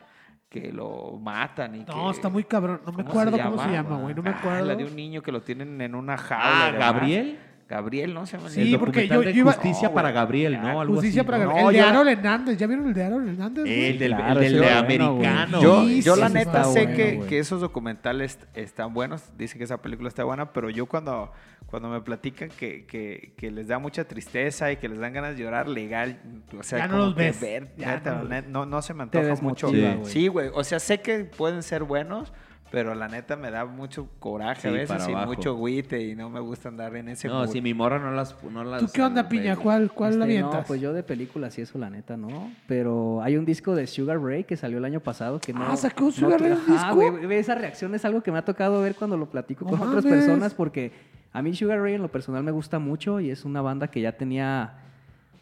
[0.51, 2.81] que lo matan y No, que- está muy cabrón.
[2.85, 4.15] No me ¿cómo acuerdo cómo se llama, güey.
[4.17, 4.65] No me Ah, acuerdo.
[4.67, 6.45] la de un niño que lo tienen en una jaula.
[6.45, 6.93] Ah, y demás.
[6.93, 7.39] Gabriel.
[7.69, 8.27] Gabriel, ¿no?
[8.27, 8.73] Se llama el Sí.
[8.75, 10.11] El porque yo- yo iba- Justicia No, para.
[10.11, 10.81] Gabriel, ¿no?
[10.81, 11.39] Algo Justicia así, para.
[11.39, 11.63] Gabriel.
[11.63, 12.59] No, el de yo- Aaron Hernández.
[12.59, 13.65] ¿Ya vieron el de Aaron Hernández?
[13.65, 13.85] güey?
[13.91, 15.15] El del, Claro, el ese del de americano.
[15.61, 15.63] güey.
[15.63, 19.59] Yo, Sí, yo sí, la neta sé bueno, que, que esos documentales están buenos, dicen
[19.59, 21.31] que esa película está buena, pero yo cuando,
[21.71, 25.37] cuando me platican que, que, que les da mucha tristeza y que les dan ganas
[25.37, 26.19] de llorar legal,
[26.59, 27.41] o sea, Ya no los ves.
[27.41, 29.69] ver, Ya neta, no los no, no se me Te antoja mucho.
[29.69, 30.29] Sí.
[30.29, 30.51] güey.
[30.51, 32.33] Sí, o sea, sé que pueden ser buenos,
[32.73, 35.27] pero la neta me da mucho coraje a veces y abajo.
[35.27, 38.37] mucho guite y no me gusta andar en ese No, si mi morra no las.
[38.45, 39.57] No las ¿Tú qué onda, Piña?
[39.57, 40.61] ¿Cuál, cuál la Este, avientas?
[40.61, 42.53] No, pues yo de películas y eso, la neta, no.
[42.69, 45.65] Pero hay un disco de Sugar Ray que salió el año pasado que no.
[45.69, 46.95] Ah, ¿sacó no- Sugar Ray un Ajá, disco?
[46.95, 49.73] güey, güey, esa reacción es algo que me ha tocado ver cuando lo platico No
[49.77, 50.93] con otras personas porque
[51.33, 54.01] a mí Sugar Ray en lo personal me gusta mucho y es una banda que
[54.01, 54.75] ya tenía,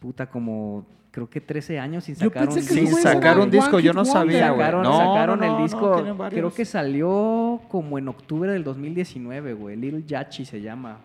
[0.01, 4.05] puta, como creo que 13 años sin sacar un Sin sacar un disco, yo no
[4.05, 4.61] sabía, güey.
[4.61, 9.77] Sacaron, No, sacaron no, el disco, creo que salió como en octubre del 2019, güey.
[9.77, 10.99] Little Yachi se llama.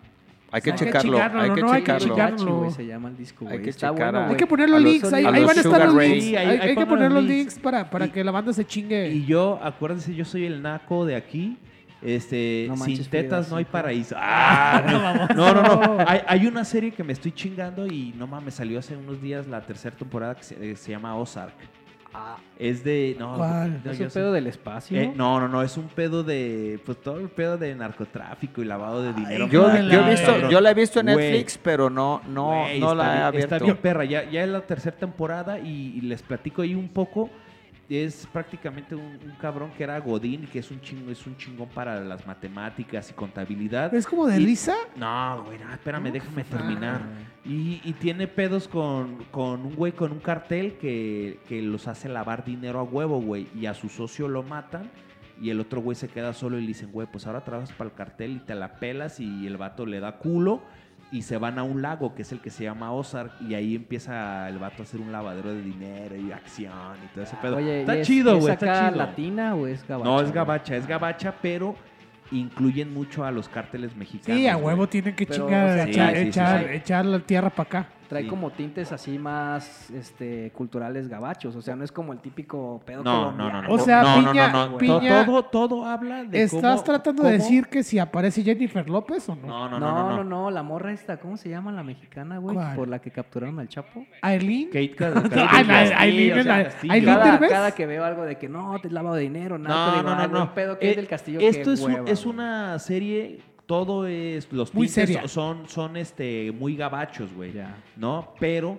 [0.52, 2.16] Hay que Hay que checarlo, hay que no, hay que checarlo.
[2.16, 2.38] checarlo.
[2.38, 3.64] Yachi, güey, se llama el disco, Hay güey.
[3.64, 5.86] que Está checar bueno, a- Hay que poner los links, ahí, ahí van a estar
[5.88, 6.24] los links.
[6.26, 7.38] Sí, hay, hay que poner los links.
[7.56, 9.10] links para, para Y- que la banda se chingue.
[9.10, 11.58] Y yo, acuérdense, yo soy el naco de aquí.
[12.04, 14.16] Este, No sin tetas no hay paraíso.
[14.20, 15.98] Ah, no, no, no.
[16.08, 19.48] Hay, hay una serie que me estoy chingando y no mames, salió hace unos días
[19.48, 21.54] la tercera temporada que se, eh, se llama Ozark.
[22.60, 23.16] Es de.
[23.18, 23.82] No, ¿Cuál?
[23.84, 24.20] no, Es un sé.
[24.20, 25.00] pedo del espacio.
[25.00, 26.80] Eh, no, no, no, es un pedo de.
[26.86, 29.48] Pues todo el pedo de narcotráfico y lavado de dinero.
[29.48, 32.92] Yo, la- he visto, yo la he visto en Netflix, pero no, no, güey, no
[32.92, 33.56] está la he abierto.
[33.56, 36.90] Está bien perra, ya, ya es la tercera temporada y, y les platico ahí un
[36.90, 37.32] poco.
[37.90, 41.68] Es prácticamente un, un cabrón que era Godín, que es un chingo, es un chingón
[41.70, 43.94] para las matemáticas y contabilidad.
[43.94, 44.76] ¿Es como de Y- risa?
[44.96, 47.02] No, güey, no, espérame, déjame terminar.
[47.46, 52.08] Y, y tiene pedos con, con un güey con un cartel que, que los hace
[52.08, 53.48] lavar dinero a huevo, güey.
[53.54, 54.90] Y a su socio lo matan.
[55.42, 57.90] Y el otro güey se queda solo y le dicen, güey, pues ahora trabajas para
[57.90, 59.20] el cartel y te la pelas.
[59.20, 60.62] Y el vato le da culo.
[61.14, 63.76] Y se van a un lago que es el que se llama Ozark y ahí
[63.76, 67.58] empieza el vato a hacer un lavadero de dinero y acción y todo ese pedo.
[67.58, 68.98] Oye, ¿y está es- chido, ¿es güey, está acá chido.
[69.06, 70.10] latina o es gabacha?
[70.10, 71.76] no, es gabacha, es gabacha, pero
[72.32, 74.42] incluyen mucho a los cárteles mexicanos.
[74.42, 76.74] Sí, a huevo tienen que Pero, chingar, o sea, echar, sí, sí, sí, echar, sí.
[76.74, 77.88] echar la tierra para acá.
[78.14, 78.30] Trae Sí.
[78.30, 81.56] como tintes así más este, culturales gabachos.
[81.56, 83.62] O sea, no es como el típico pedo No, no, colombiano.
[83.64, 83.74] no, no.
[83.74, 84.78] O sea, no, piña- no, no, no.
[84.78, 89.28] piña- Todo, todo habla de ¿Estás cómo- tratando de decir que si aparece Jennifer López
[89.30, 89.48] o no?
[89.48, 90.24] No, no, No, no, no, no.
[90.24, 92.56] no, la morra esta, ¿cómo se llama la mexicana, güey?
[92.76, 94.06] Por la que capturaron al Chapo.
[94.22, 94.68] ¿Aileen?
[94.68, 95.48] Kate No, Kate Castillo,
[95.98, 96.48] Aileen.
[96.90, 100.16] Aileen Cada, que veo algo de que no, te lavado de dinero, nada, No, no,
[100.16, 100.54] no, "Ay, güey, no.
[100.54, 102.36] pedo que Eh, es del castillo, Esto es, un- hueva, es güey".
[102.36, 103.40] una serie,
[103.74, 105.28] todo es, los Muy tintes seria.
[105.28, 107.54] son, son este, muy gabachos, güey.
[107.54, 107.76] Ya.
[107.96, 108.32] ¿No?
[108.40, 108.78] Pero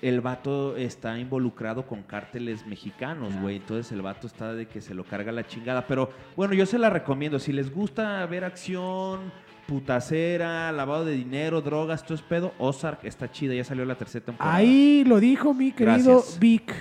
[0.00, 3.56] el vato está involucrado con cárteles mexicanos, güey.
[3.56, 5.84] Entonces el vato está de que se lo carga la chingada.
[5.88, 7.40] Pero bueno, yo se la recomiendo.
[7.40, 9.32] Si les gusta ver acción,
[9.66, 13.54] putacera, lavado de dinero, drogas, todo es pedo, Ozark está chida.
[13.54, 14.54] Ya salió la tercera temporada.
[14.54, 16.38] Ahí lo dijo mi querido Gracias.
[16.38, 16.72] Vic.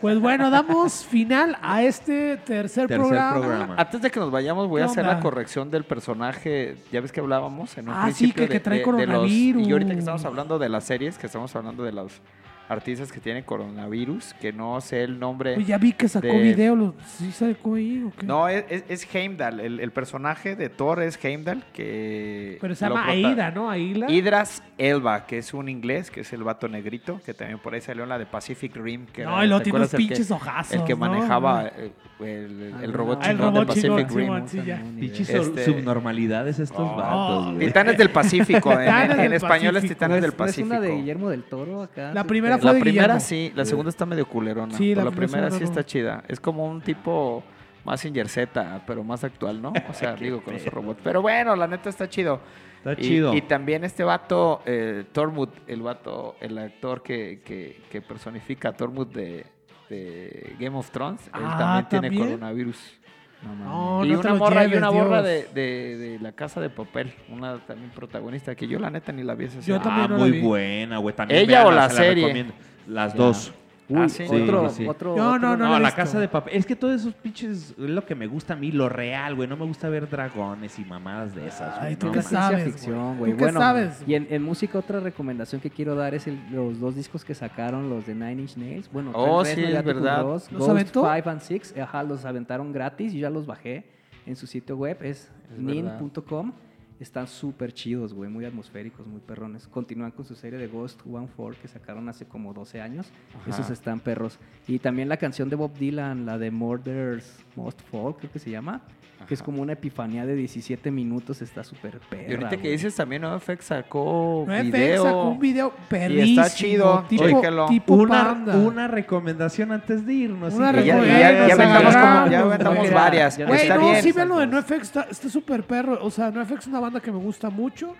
[0.00, 3.40] Pues bueno, damos final a este tercer, Tercer programa.
[3.40, 3.74] programa.
[3.78, 5.14] Antes de que nos vayamos, voy a ¿Qué hacer onda?
[5.16, 6.76] la corrección del personaje.
[6.92, 8.86] Ya ves que hablábamos en un Ah, sí, principio que- que de- trae de- de
[8.92, 9.66] los- coronavirus.
[9.68, 12.20] y ahorita que estamos hablando de las series, que estamos hablando de los
[12.68, 15.54] artistas que tienen coronavirus, que no sé el nombre.
[15.54, 16.76] Pues ya vi que sacó de- video.
[16.76, 18.26] Lo, ¿Sí sacó ahí o qué?
[18.26, 19.60] No, es, es, es Heimdall.
[19.60, 22.58] El, el personaje de Thor es Heimdall, que...
[22.60, 23.70] Pero se llama prota- Aida, ¿no?
[23.70, 24.10] Aida.
[24.10, 27.80] Idras Elba, que es un inglés, que es el vato negrito, que también por ahí
[27.80, 29.06] salió en la de Pacific Rim.
[29.06, 30.72] Que No, era- y lo ¿te tiene unos el que- pinches ojazos.
[30.74, 30.98] El que ¿no?
[30.98, 34.98] manejaba eh, el, el- el robot Ah, el chingón de Pacific Rim.
[35.00, 37.58] Pinches Este- subnormalidades estos Oh, vatos.
[37.58, 38.72] Titanes del Pacífico.
[38.72, 39.94] en, en del español es Pacífico.
[39.94, 40.66] Titanes ¿No del no es Pacífico.
[40.66, 42.12] una de Guillermo del Toro acá?
[42.12, 42.26] La súper-
[42.58, 43.20] primera fue La de primera Guillermo.
[43.20, 44.74] sí, la segunda está medio culerona.
[44.76, 45.64] Sí, pero la la, primera sí no.
[45.64, 46.24] está chida.
[46.28, 47.42] Es como un tipo
[47.84, 49.72] más Z, pero más actual, ¿no?
[49.88, 51.00] O sea, digo, con esos robots.
[51.02, 52.40] Pero bueno, la neta está chido.
[52.78, 53.34] Está Y- chido.
[53.34, 58.72] Y, también este vato, eh, Tormund, el vato, el actor que, que, que personifica a
[58.72, 59.46] Tormund de,
[59.88, 62.98] de Game of Thrones, él Ah, también tiene coronavirus.
[63.42, 64.00] No.
[64.00, 65.54] No, y no una morra, y lleves, una morra Dios.
[65.54, 69.22] de, de, de La Casa de Papel, una también protagonista, que yo la neta ni
[69.22, 70.40] la vi esa Yo también ah, no la muy vi.
[70.40, 71.14] buena, güey.
[71.28, 72.24] ¿Ella o la se serie?
[72.24, 72.54] recomiendo.
[72.88, 73.18] Las Ya.
[73.18, 73.52] dos.
[73.94, 74.22] Ah, Uy, sí.
[74.24, 74.86] otro, Sí, sí.
[74.86, 75.64] otro, No, otro- no, no.
[75.68, 75.96] No, la visto.
[75.96, 76.54] casa de papel.
[76.54, 79.48] Es que todos esos pinches es lo que me gusta a mí, lo real, güey.
[79.48, 81.78] No me gusta ver dragones y mamadas de esas.
[81.78, 84.02] Ay, tú no, qué sabes, Bueno, sabes?
[84.06, 87.34] y en, en música otra recomendación que quiero dar es el- los dos discos que
[87.34, 88.90] sacaron los de Nine Inch Nails.
[88.92, 90.22] Bueno, Oh, sí, es verdad.
[90.22, 91.00] ¿Los Ghost aventó?
[91.14, 93.12] 5 and 6, ajá, los aventaron gratis.
[93.14, 93.84] Yo ya los bajé
[94.26, 95.98] en su sitio web, es, Es verdad.
[96.00, 96.52] nin.com.
[97.00, 99.68] Están súper chidos, güey, muy atmosféricos, muy perrones.
[99.68, 103.06] Continúan con su serie de Ghost One Four que sacaron hace como 12 años.
[103.40, 103.50] Ajá.
[103.50, 104.38] Esos están perros.
[104.66, 108.50] Y también la canción de Bob Dylan, la de Murders Most Fall, creo que se
[108.50, 108.80] llama.
[109.26, 109.46] Que es Ajá.
[109.46, 112.22] como una epifanía de 17 minutos, está súper perra.
[112.30, 115.02] Y ahorita que dices también NoFX sacó NoFX video.
[115.02, 116.46] sacó un video perrísimo.
[116.54, 117.66] chido, Tipo, chéquelo.
[117.66, 120.54] tipo Una, recomendación antes de irnos.
[120.54, 123.36] Una Y ya, y ya- ya aventamos, como- ya aventamos varias.
[123.36, 124.02] Ya- Güey, está no, bien.
[124.04, 124.46] sí vean lo de.
[124.46, 125.98] NoFX, está está súper perro.
[126.00, 127.94] O sea, NoFX es una banda que me gusta mucho.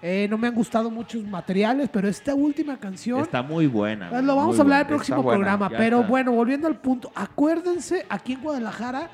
[0.00, 4.22] Eh, no me han gustado muchos materiales, pero esta última canción Está muy buena.
[4.22, 4.88] lo vamos a hablar el buena.
[4.96, 5.68] próximo Está buena, programa.
[5.76, 6.08] Pero está.
[6.08, 9.10] bueno, volviendo al punto, acuérdense aquí en Guadalajara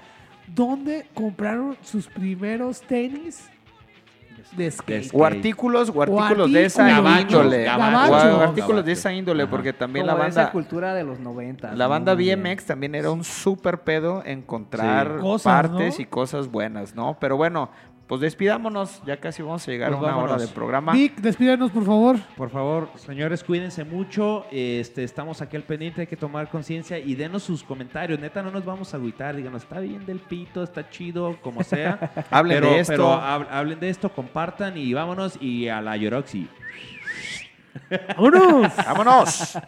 [0.47, 3.49] donde compraron sus primeros tenis
[4.59, 5.11] de skate.
[5.15, 6.91] O artículos, o artículos de esa
[7.23, 7.67] índole.
[7.67, 7.73] O
[8.43, 9.51] artículos de esa índole, Ajá.
[9.51, 10.53] porque también Como la de esa banda...
[10.53, 11.73] cultura de los 90.
[11.75, 15.21] La banda BMX también era un súper pedo encontrar Sí.
[15.23, 16.03] Cosas, partes ¿no?
[16.03, 17.17] y cosas buenas, ¿no?
[17.19, 17.71] Pero bueno,
[18.07, 20.93] pues despidámonos, ya casi vamos a llegar Pues a una hora de programa.
[20.93, 22.19] Vic, despídenos, por favor.
[22.37, 24.45] Por favor, señores, cuídense mucho.
[24.51, 28.21] Este, estamos aquí al pendiente, hay que tomar conciencia y denos sus comentarios.
[28.21, 29.35] Neta, no nos vamos a agüitar.
[29.37, 32.13] Díganos, está bien del pito, está chido, como sea.
[32.31, 32.93] Hablen pero, de esto.
[32.93, 35.41] pero hablen de esto, compartan y vámonos.
[35.41, 36.49] Y a la Yoroxi.
[38.17, 38.73] ¡Vámonos!
[38.87, 39.59] ¡Vámonos!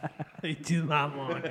[0.42, 1.42] Ay, chis, mamón.